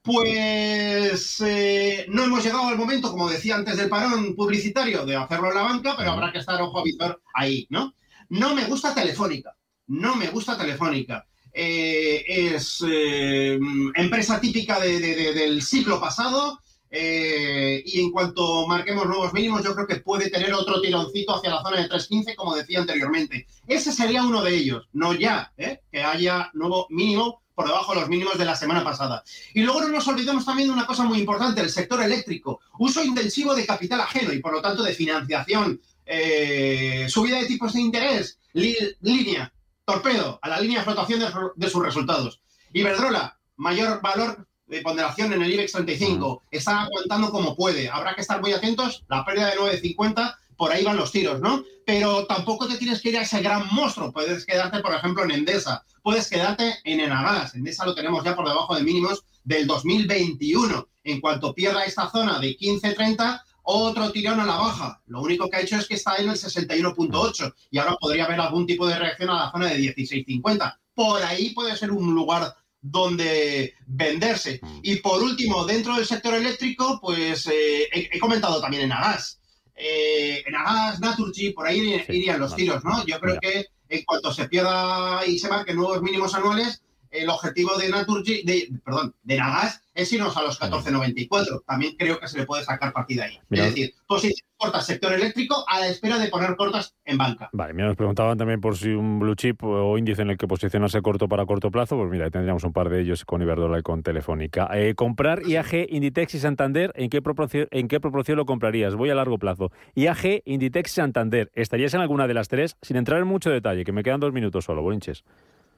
Pues 0.01 1.41
eh, 1.41 2.05
no 2.09 2.23
hemos 2.23 2.43
llegado 2.43 2.67
al 2.67 2.77
momento, 2.77 3.11
como 3.11 3.29
decía 3.29 3.55
antes 3.55 3.77
del 3.77 3.89
parón 3.89 4.33
publicitario, 4.33 5.05
de 5.05 5.17
hacerlo 5.17 5.49
en 5.49 5.55
la 5.55 5.63
banca, 5.63 5.95
pero 5.97 6.11
habrá 6.11 6.31
que 6.31 6.39
estar 6.39 6.59
ojo 6.61 6.81
visor 6.83 7.21
ahí, 7.33 7.67
¿no? 7.69 7.93
No 8.29 8.55
me 8.55 8.65
gusta 8.65 8.95
Telefónica, 8.95 9.55
no 9.87 10.15
me 10.15 10.27
gusta 10.27 10.57
Telefónica. 10.57 11.27
Eh, 11.53 12.23
es 12.27 12.83
eh, 12.87 13.59
empresa 13.95 14.39
típica 14.39 14.79
del 14.79 15.61
siglo 15.61 15.99
pasado 15.99 16.59
y 16.91 17.99
en 18.01 18.11
cuanto 18.11 18.65
marquemos 18.65 19.05
nuevos 19.05 19.31
mínimos, 19.31 19.63
yo 19.63 19.75
creo 19.75 19.85
que 19.85 19.97
puede 19.97 20.29
tener 20.31 20.53
otro 20.53 20.81
tironcito 20.81 21.35
hacia 21.35 21.51
la 21.51 21.61
zona 21.61 21.81
de 21.81 21.89
3.15, 21.89 22.35
como 22.35 22.55
decía 22.55 22.79
anteriormente. 22.79 23.45
Ese 23.67 23.91
sería 23.91 24.23
uno 24.23 24.41
de 24.41 24.55
ellos, 24.55 24.87
no 24.93 25.13
ya, 25.13 25.53
que 25.55 26.03
haya 26.03 26.49
nuevo 26.53 26.87
mínimo 26.89 27.41
por 27.59 27.67
debajo 27.67 27.93
de 27.93 27.99
los 27.99 28.09
mínimos 28.09 28.37
de 28.37 28.45
la 28.45 28.55
semana 28.55 28.85
pasada. 28.85 29.21
Y 29.53 29.63
luego 29.63 29.81
no 29.81 29.89
nos 29.89 30.07
olvidemos 30.07 30.45
también 30.45 30.69
de 30.69 30.73
una 30.73 30.87
cosa 30.87 31.03
muy 31.03 31.19
importante, 31.19 31.59
el 31.59 31.69
sector 31.69 32.01
eléctrico. 32.01 32.61
Uso 32.77 33.03
intensivo 33.03 33.53
de 33.53 33.65
capital 33.65 33.99
ajeno 33.99 34.31
y 34.31 34.39
por 34.39 34.53
lo 34.53 34.61
tanto 34.61 34.81
de 34.81 34.93
financiación, 34.93 35.81
eh, 36.05 37.05
subida 37.09 37.37
de 37.37 37.47
tipos 37.47 37.73
de 37.73 37.81
interés, 37.81 38.39
línea, 38.53 39.51
torpedo 39.89 40.39
a 40.41 40.49
la 40.49 40.59
línea 40.59 40.79
de 40.79 40.85
flotación 40.85 41.19
de, 41.55 41.69
sus 41.69 41.83
resultados. 41.83 42.41
Iberdrola, 42.73 43.39
mayor 43.55 44.01
valor 44.01 44.47
de 44.67 44.81
ponderación 44.81 45.33
en 45.33 45.41
el 45.41 45.51
IBEX 45.51 45.71
35, 45.71 46.43
está 46.51 46.83
aguantando 46.83 47.31
como 47.31 47.55
puede. 47.55 47.89
Habrá 47.89 48.13
que 48.13 48.21
estar 48.21 48.39
muy 48.39 48.53
atentos, 48.53 49.03
la 49.09 49.25
pérdida 49.25 49.47
de 49.47 49.57
9,50 49.57 50.35
por 50.55 50.71
ahí 50.71 50.83
van 50.83 50.97
los 50.97 51.11
tiros, 51.11 51.39
¿no? 51.39 51.63
Pero 51.85 52.27
tampoco 52.27 52.67
te 52.67 52.77
tienes 52.77 53.01
que 53.01 53.09
ir 53.09 53.17
a 53.17 53.21
ese 53.21 53.41
gran 53.41 53.65
monstruo. 53.71 54.11
Puedes 54.11 54.45
quedarte, 54.45 54.81
por 54.81 54.93
ejemplo, 54.93 55.23
en 55.23 55.31
Endesa, 55.31 55.83
puedes 56.03 56.29
quedarte 56.29 56.75
en 56.83 56.99
Enagas. 56.99 57.55
Endesa 57.55 57.85
lo 57.85 57.95
tenemos 57.95 58.23
ya 58.23 58.35
por 58.35 58.47
debajo 58.47 58.75
de 58.75 58.83
mínimos 58.83 59.23
del 59.43 59.65
2021. 59.65 60.87
En 61.05 61.21
cuanto 61.21 61.55
pierda 61.55 61.85
esta 61.85 62.11
zona 62.11 62.39
de 62.39 62.55
15-30, 62.57 63.41
otro 63.71 64.11
tirón 64.11 64.39
a 64.39 64.45
la 64.45 64.55
baja. 64.55 65.01
Lo 65.07 65.21
único 65.21 65.49
que 65.49 65.57
ha 65.57 65.61
hecho 65.61 65.77
es 65.77 65.87
que 65.87 65.95
está 65.95 66.15
en 66.17 66.29
el 66.29 66.35
61.8 66.35 67.53
y 67.71 67.77
ahora 67.77 67.95
podría 67.99 68.25
haber 68.25 68.39
algún 68.39 68.65
tipo 68.65 68.87
de 68.87 68.97
reacción 68.97 69.29
a 69.29 69.45
la 69.45 69.51
zona 69.51 69.67
de 69.67 69.77
16.50. 69.77 70.77
Por 70.93 71.21
ahí 71.23 71.51
puede 71.51 71.75
ser 71.75 71.91
un 71.91 72.13
lugar 72.13 72.55
donde 72.81 73.73
venderse. 73.85 74.59
Y 74.81 74.97
por 74.97 75.21
último, 75.21 75.65
dentro 75.65 75.95
del 75.95 76.05
sector 76.05 76.33
eléctrico, 76.33 76.99
pues 77.01 77.47
eh, 77.47 77.87
he, 77.91 78.19
comentado 78.19 78.59
también 78.61 78.83
en 78.83 78.91
Agas 78.91 79.39
eh, 79.75 80.43
en 80.45 80.55
Agas, 80.55 80.99
Naturgy, 80.99 81.51
por 81.51 81.65
ahí 81.65 82.03
irían 82.09 82.39
los 82.39 82.55
tiros, 82.55 82.83
¿no? 82.83 83.05
Yo 83.05 83.19
creo 83.19 83.39
que 83.39 83.67
en 83.87 84.03
cuanto 84.03 84.33
se 84.33 84.49
pierda 84.49 85.25
y 85.25 85.39
se 85.39 85.47
marquen 85.47 85.77
nuevos 85.77 86.01
mínimos 86.01 86.35
anuales, 86.35 86.83
el 87.11 87.29
objetivo 87.29 87.77
de 87.77 87.89
Naturgy, 87.89 88.43
de, 88.43 88.69
perdón, 88.83 89.15
de 89.23 89.37
Nagas 89.37 89.81
es 89.93 90.11
irnos 90.13 90.35
a 90.37 90.43
los 90.43 90.59
14.94. 90.59 91.63
También 91.65 91.95
creo 91.97 92.19
que 92.19 92.27
se 92.27 92.37
le 92.37 92.45
puede 92.45 92.63
sacar 92.63 92.93
partida 92.93 93.25
ahí. 93.25 93.39
Es 93.49 93.63
decir, 93.65 93.93
posición 94.07 94.47
corta 94.57 94.81
sector 94.81 95.13
eléctrico 95.13 95.63
a 95.67 95.79
la 95.79 95.87
espera 95.87 96.19
de 96.19 96.27
poner 96.27 96.55
cortas 96.57 96.93
en 97.05 97.17
banca. 97.17 97.49
Vale, 97.53 97.73
mira, 97.73 97.87
nos 97.87 97.95
preguntaban 97.95 98.37
también 98.37 98.59
por 98.59 98.77
si 98.77 98.89
un 98.89 99.19
blue 99.19 99.35
chip 99.35 99.63
o 99.63 99.97
índice 99.97 100.21
en 100.21 100.31
el 100.31 100.37
que 100.37 100.47
posicionarse 100.47 101.01
corto 101.01 101.29
para 101.29 101.45
corto 101.45 101.71
plazo. 101.71 101.97
Pues 101.97 102.09
mira, 102.09 102.25
ahí 102.25 102.31
tendríamos 102.31 102.63
un 102.65 102.73
par 102.73 102.89
de 102.89 103.01
ellos 103.01 103.23
con 103.23 103.41
Iberdrola 103.41 103.79
y 103.79 103.81
con 103.81 104.03
Telefónica. 104.03 104.69
Eh, 104.73 104.95
comprar 104.95 105.47
IAG, 105.47 105.87
Inditex 105.89 106.35
y 106.35 106.39
Santander, 106.39 106.91
¿en 106.95 107.09
qué, 107.09 107.21
proporción, 107.21 107.67
¿en 107.71 107.87
qué 107.87 107.99
proporción 107.99 108.37
lo 108.37 108.45
comprarías? 108.45 108.95
Voy 108.95 109.09
a 109.09 109.15
largo 109.15 109.37
plazo. 109.37 109.71
IAG, 109.95 110.43
Inditex 110.45 110.91
y 110.91 110.95
Santander. 110.95 111.51
¿Estarías 111.53 111.93
en 111.93 112.01
alguna 112.01 112.27
de 112.27 112.33
las 112.33 112.49
tres? 112.49 112.75
Sin 112.81 112.97
entrar 112.97 113.21
en 113.21 113.27
mucho 113.27 113.49
detalle, 113.49 113.85
que 113.85 113.93
me 113.93 114.03
quedan 114.03 114.19
dos 114.19 114.33
minutos 114.33 114.65
solo, 114.65 114.81
Bolinches. 114.81 115.23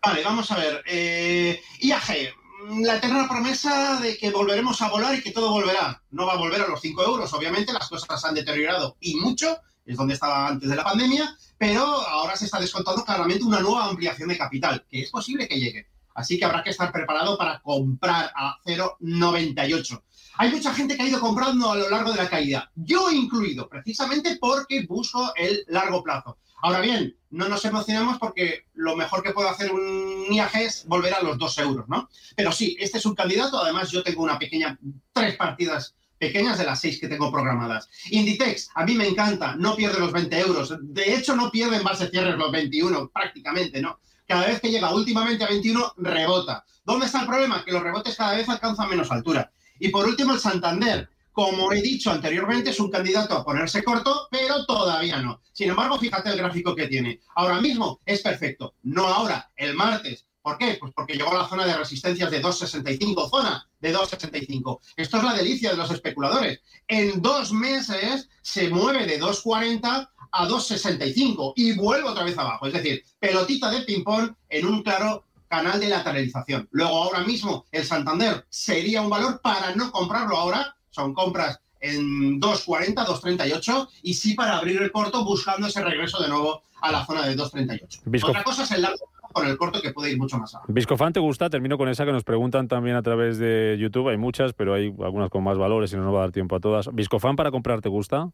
Vale, 0.04 0.24
vamos 0.24 0.50
a 0.50 0.58
ver. 0.58 0.84
Eh, 0.88 1.62
IAG, 1.80 2.34
la 2.82 2.96
eterna 2.96 3.28
promesa 3.30 4.00
de 4.00 4.18
que 4.18 4.32
volveremos 4.32 4.82
a 4.82 4.90
volar 4.90 5.14
y 5.14 5.22
que 5.22 5.32
todo 5.32 5.52
volverá. 5.52 6.02
No 6.10 6.26
va 6.26 6.34
a 6.34 6.38
volver 6.38 6.62
a 6.62 6.68
los 6.68 6.82
5 6.82 7.04
euros, 7.04 7.32
obviamente, 7.34 7.72
las 7.72 7.88
cosas 7.88 8.26
han 8.26 8.34
deteriorado 8.34 8.98
y 9.00 9.16
mucho, 9.16 9.60
es 9.86 9.96
donde 9.96 10.16
estaba 10.16 10.48
antes 10.48 10.70
de 10.70 10.76
la 10.76 10.84
pandemia, 10.84 11.38
pero 11.56 11.84
ahora 11.84 12.36
se 12.36 12.46
está 12.46 12.60
descontando 12.60 13.06
claramente 13.06 13.44
una 13.44 13.60
nueva 13.60 13.86
ampliación 13.86 14.30
de 14.30 14.38
capital, 14.40 14.84
que 14.90 15.02
es 15.02 15.12
posible 15.12 15.48
que 15.48 15.60
llegue. 15.60 15.88
Así 16.16 16.38
que 16.38 16.46
habrá 16.46 16.64
que 16.64 16.70
estar 16.72 16.92
preparado 16.92 17.38
para 17.38 17.60
comprar 17.62 18.32
a 18.36 18.58
0,98. 18.66 20.02
Hay 20.38 20.52
mucha 20.52 20.74
gente 20.74 20.96
que 20.96 21.04
ha 21.04 21.08
ido 21.08 21.20
comprando 21.20 21.72
a 21.72 21.76
lo 21.76 21.90
largo 21.90 22.12
de 22.12 22.18
la 22.18 22.30
caída, 22.30 22.72
yo 22.76 23.12
incluido, 23.12 23.68
precisamente 23.68 24.38
porque 24.40 24.86
busco 24.88 25.34
el 25.36 25.64
largo 25.68 26.02
plazo. 26.04 26.38
Ahora 26.64 26.80
bien, 26.80 27.18
no 27.32 27.50
nos 27.50 27.66
emocionemos 27.66 28.18
porque 28.20 28.66
lo 28.74 28.96
mejor 28.96 29.24
que 29.24 29.32
puede 29.32 29.50
hacer 29.50 29.72
un 29.72 30.28
IAG 30.32 30.56
es 30.58 30.86
volver 30.86 31.14
a 31.14 31.22
los 31.22 31.38
2 31.38 31.58
euros, 31.60 31.90
¿no? 31.90 32.08
Pero 32.36 32.52
sí, 32.52 32.78
este 32.80 33.00
es 33.00 33.06
un 33.06 33.16
candidato, 33.16 33.60
además 33.60 33.90
yo 33.90 34.04
tengo 34.04 34.24
una 34.24 34.38
pequeña, 34.38 34.78
tres 35.12 35.36
partidas 35.36 35.96
pequeñas 36.22 36.60
de 36.60 36.66
las 36.66 36.80
seis 36.80 37.00
que 37.00 37.08
tengo 37.08 37.32
programadas. 37.32 37.90
Inditex, 38.12 38.70
a 38.76 38.86
mí 38.86 38.94
me 38.94 39.08
encanta, 39.08 39.56
no 39.56 39.76
pierde 39.76 40.00
los 40.00 40.12
20 40.12 40.40
euros, 40.40 40.76
de 40.80 41.16
hecho 41.16 41.36
no 41.36 41.50
pierde 41.50 41.78
en 41.78 41.84
base 41.84 42.10
cierres 42.12 42.38
los 42.38 42.52
21, 42.52 43.10
prácticamente, 43.10 43.82
¿no? 43.82 44.00
Cada 44.32 44.48
vez 44.48 44.62
que 44.62 44.72
llega 44.72 44.96
últimamente 44.96 45.44
a 45.44 45.50
21, 45.50 45.96
rebota. 45.98 46.64
¿Dónde 46.86 47.06
está 47.06 47.20
el 47.20 47.28
problema? 47.28 47.66
Que 47.66 47.74
los 47.74 47.84
rebotes 47.84 48.16
cada 48.16 48.34
vez 48.34 48.48
alcanzan 48.48 48.90
menos 48.90 49.12
altura. 49.12 49.52
Y 49.78 49.90
por 49.90 50.08
último, 50.08 50.32
el 50.32 50.40
Santander. 50.40 51.10
Como 51.34 51.74
he 51.74 51.82
dicho 51.82 52.12
anteriormente, 52.12 52.70
es 52.70 52.80
un 52.80 52.90
candidato 52.90 53.36
a 53.36 53.44
ponerse 53.44 53.84
corto, 53.84 54.30
pero 54.32 54.66
todavía 54.66 55.22
no. 55.22 55.42
Sin 55.52 55.70
embargo, 55.70 56.00
fíjate 56.00 56.30
el 56.30 56.38
gráfico 56.38 56.74
que 56.74 56.88
tiene. 56.88 57.20
Ahora 57.36 57.60
mismo 57.60 58.00
es 58.06 58.22
perfecto. 58.22 58.76
No 58.84 59.06
ahora, 59.06 59.52
el 59.58 59.74
martes. 59.74 60.26
¿Por 60.42 60.58
qué? 60.58 60.78
Pues 60.80 60.94
porque 60.96 61.16
llegó 61.16 61.32
a 61.32 61.44
la 61.44 61.50
zona 61.50 61.66
de 61.66 61.76
resistencias 61.76 62.32
de 62.32 62.42
2,65, 62.42 63.30
zona 63.30 63.70
de 63.82 63.94
2,65. 63.94 64.80
Esto 64.96 65.18
es 65.18 65.24
la 65.24 65.34
delicia 65.34 65.72
de 65.72 65.78
los 65.78 65.92
especuladores. 65.92 66.62
En 66.88 67.22
dos 67.22 67.52
meses 67.52 68.30
se 68.42 68.70
mueve 68.70 69.06
de 69.06 69.20
2,40 69.20 70.10
a 70.32 70.48
2,65 70.48 71.54
y 71.56 71.74
vuelve 71.74 72.10
otra 72.10 72.24
vez 72.24 72.38
abajo. 72.38 72.68
Es 72.68 72.74
decir, 72.74 73.04
pelotita 73.20 73.70
de 73.70 73.82
ping-pong 73.82 74.32
en 74.50 74.66
un 74.66 74.84
claro 74.84 75.26
canal 75.48 75.80
de 75.80 75.90
lateralización. 75.90 76.68
Luego, 76.72 77.04
ahora 77.04 77.20
mismo, 77.22 77.66
el 77.72 77.84
Santander 77.84 78.46
sería 78.50 79.02
un 79.02 79.10
valor 79.10 79.42
para 79.42 79.76
no 79.76 79.92
comprarlo 79.92 80.38
ahora, 80.38 80.76
son 80.90 81.14
compras 81.14 81.60
en 81.82 82.40
2.40, 82.40 83.06
2.38 83.06 83.88
y 84.04 84.14
sí 84.14 84.34
para 84.34 84.58
abrir 84.58 84.82
el 84.82 84.92
corto 84.92 85.26
buscando 85.26 85.68
ese 85.68 85.84
regreso 85.84 86.22
de 86.22 86.30
nuevo 86.30 86.64
a 86.82 86.92
la 86.92 87.06
zona 87.06 87.26
de 87.26 87.36
2.38. 87.36 88.24
Otra 88.24 88.44
cosa 88.44 88.64
es 88.64 88.72
el 88.72 88.84
largo 88.84 89.12
con 89.34 89.48
el 89.48 89.58
corto 89.58 89.82
que 89.82 89.92
puede 89.92 90.12
ir 90.12 90.18
mucho 90.18 90.38
más 90.38 90.54
abajo. 90.54 90.72
Viscofan, 90.72 91.14
¿te 91.14 91.20
gusta? 91.20 91.50
Termino 91.50 91.78
con 91.78 91.90
esa 91.90 92.06
que 92.06 92.12
nos 92.12 92.24
preguntan 92.24 92.68
también 92.68 92.96
a 92.96 93.02
través 93.02 93.38
de 93.38 93.78
YouTube. 93.80 94.10
Hay 94.10 94.18
muchas, 94.18 94.54
pero 94.54 94.74
hay 94.74 94.94
algunas 95.02 95.30
con 95.30 95.44
más 95.44 95.58
valores 95.58 95.92
y 95.94 95.96
no 95.96 96.04
nos 96.04 96.14
va 96.14 96.20
a 96.20 96.22
dar 96.22 96.32
tiempo 96.32 96.56
a 96.56 96.60
todas. 96.60 96.94
¿Viscofan 96.94 97.36
para 97.36 97.52
comprar 97.52 97.82
te 97.82 97.90
gusta? 97.90 98.30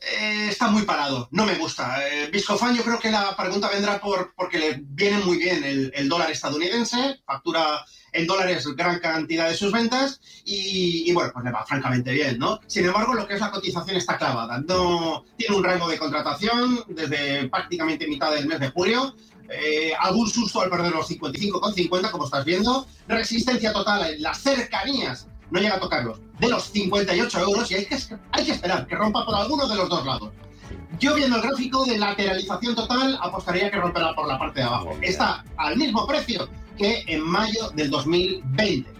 Eh, 0.00 0.48
está 0.48 0.68
muy 0.68 0.82
parado, 0.82 1.28
no 1.30 1.44
me 1.44 1.54
gusta. 1.56 1.98
Eh, 2.08 2.30
Viscofan, 2.30 2.74
yo 2.74 2.82
creo 2.82 2.98
que 2.98 3.10
la 3.10 3.36
pregunta 3.36 3.68
vendrá 3.68 4.00
por 4.00 4.34
porque 4.34 4.58
le 4.58 4.80
viene 4.80 5.18
muy 5.18 5.36
bien 5.36 5.62
el, 5.62 6.08
dólar 6.08 6.30
estadounidense, 6.30 7.20
factura 7.26 7.84
en 8.12 8.26
dólares 8.26 8.66
gran 8.74 8.98
cantidad 8.98 9.48
de 9.48 9.54
sus 9.54 9.70
ventas 9.70 10.20
y, 10.44 11.12
bueno, 11.12 11.30
pues 11.32 11.44
le 11.44 11.52
va 11.52 11.66
francamente 11.66 12.12
bien, 12.12 12.38
¿no? 12.38 12.60
Sin 12.66 12.86
embargo, 12.86 13.14
lo 13.14 13.26
que 13.26 13.34
es 13.34 13.40
la 13.40 13.50
cotización 13.50 13.96
está 13.96 14.16
clavada. 14.16 14.58
No, 14.66 15.24
tiene 15.36 15.56
un 15.56 15.62
rango 15.62 15.88
de 15.88 15.98
contratación 15.98 16.82
desde 16.88 17.48
prácticamente 17.48 18.08
mitad 18.08 18.32
del 18.32 18.46
mes 18.46 18.58
de 18.58 18.70
julio. 18.70 19.14
Eh, 19.50 19.92
algún 19.98 20.28
susto 20.28 20.62
al 20.62 20.70
perder 20.70 20.92
los 20.92 21.10
55,50, 21.10 22.10
como 22.10 22.24
estás 22.24 22.44
viendo. 22.44 22.86
Resistencia 23.06 23.72
total 23.72 24.14
en 24.14 24.22
las 24.22 24.38
cercanías 24.38 25.29
no 25.50 25.60
llega 25.60 25.76
a 25.76 25.80
tocarlos, 25.80 26.20
de 26.38 26.48
los 26.48 26.64
58 26.64 27.40
euros 27.40 27.70
y 27.70 27.74
hay 27.74 27.86
que, 27.86 27.96
hay 28.32 28.44
que 28.44 28.52
esperar 28.52 28.86
que 28.86 28.96
rompa 28.96 29.24
por 29.24 29.34
alguno 29.34 29.66
de 29.68 29.76
los 29.76 29.88
dos 29.88 30.04
lados. 30.06 30.30
Yo 30.98 31.14
viendo 31.14 31.36
el 31.36 31.42
gráfico 31.42 31.84
de 31.86 31.98
lateralización 31.98 32.74
total 32.74 33.18
apostaría 33.22 33.70
que 33.70 33.78
romperá 33.78 34.14
por 34.14 34.28
la 34.28 34.38
parte 34.38 34.60
de 34.60 34.66
abajo. 34.66 34.96
Está 35.00 35.44
al 35.56 35.76
mismo 35.76 36.06
precio 36.06 36.48
que 36.76 37.02
en 37.06 37.22
mayo 37.22 37.70
del 37.74 37.90
2020. 37.90 38.90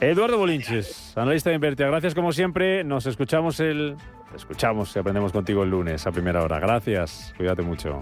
Eduardo 0.00 0.38
Bolinches, 0.38 1.12
analista 1.16 1.50
de 1.50 1.56
Invertia. 1.56 1.86
Gracias 1.86 2.14
como 2.14 2.32
siempre. 2.32 2.84
Nos 2.84 3.06
escuchamos 3.06 3.60
el... 3.60 3.96
Escuchamos 4.34 4.94
y 4.94 4.98
aprendemos 4.98 5.32
contigo 5.32 5.64
el 5.64 5.70
lunes 5.70 6.06
a 6.06 6.12
primera 6.12 6.42
hora. 6.42 6.60
Gracias. 6.60 7.34
Cuídate 7.36 7.62
mucho. 7.62 8.00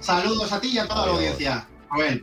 Saludos 0.00 0.52
a 0.52 0.60
ti 0.60 0.68
y 0.68 0.78
a 0.78 0.86
toda 0.86 1.06
la 1.06 1.12
audiencia. 1.12 1.66
ver. 1.98 2.22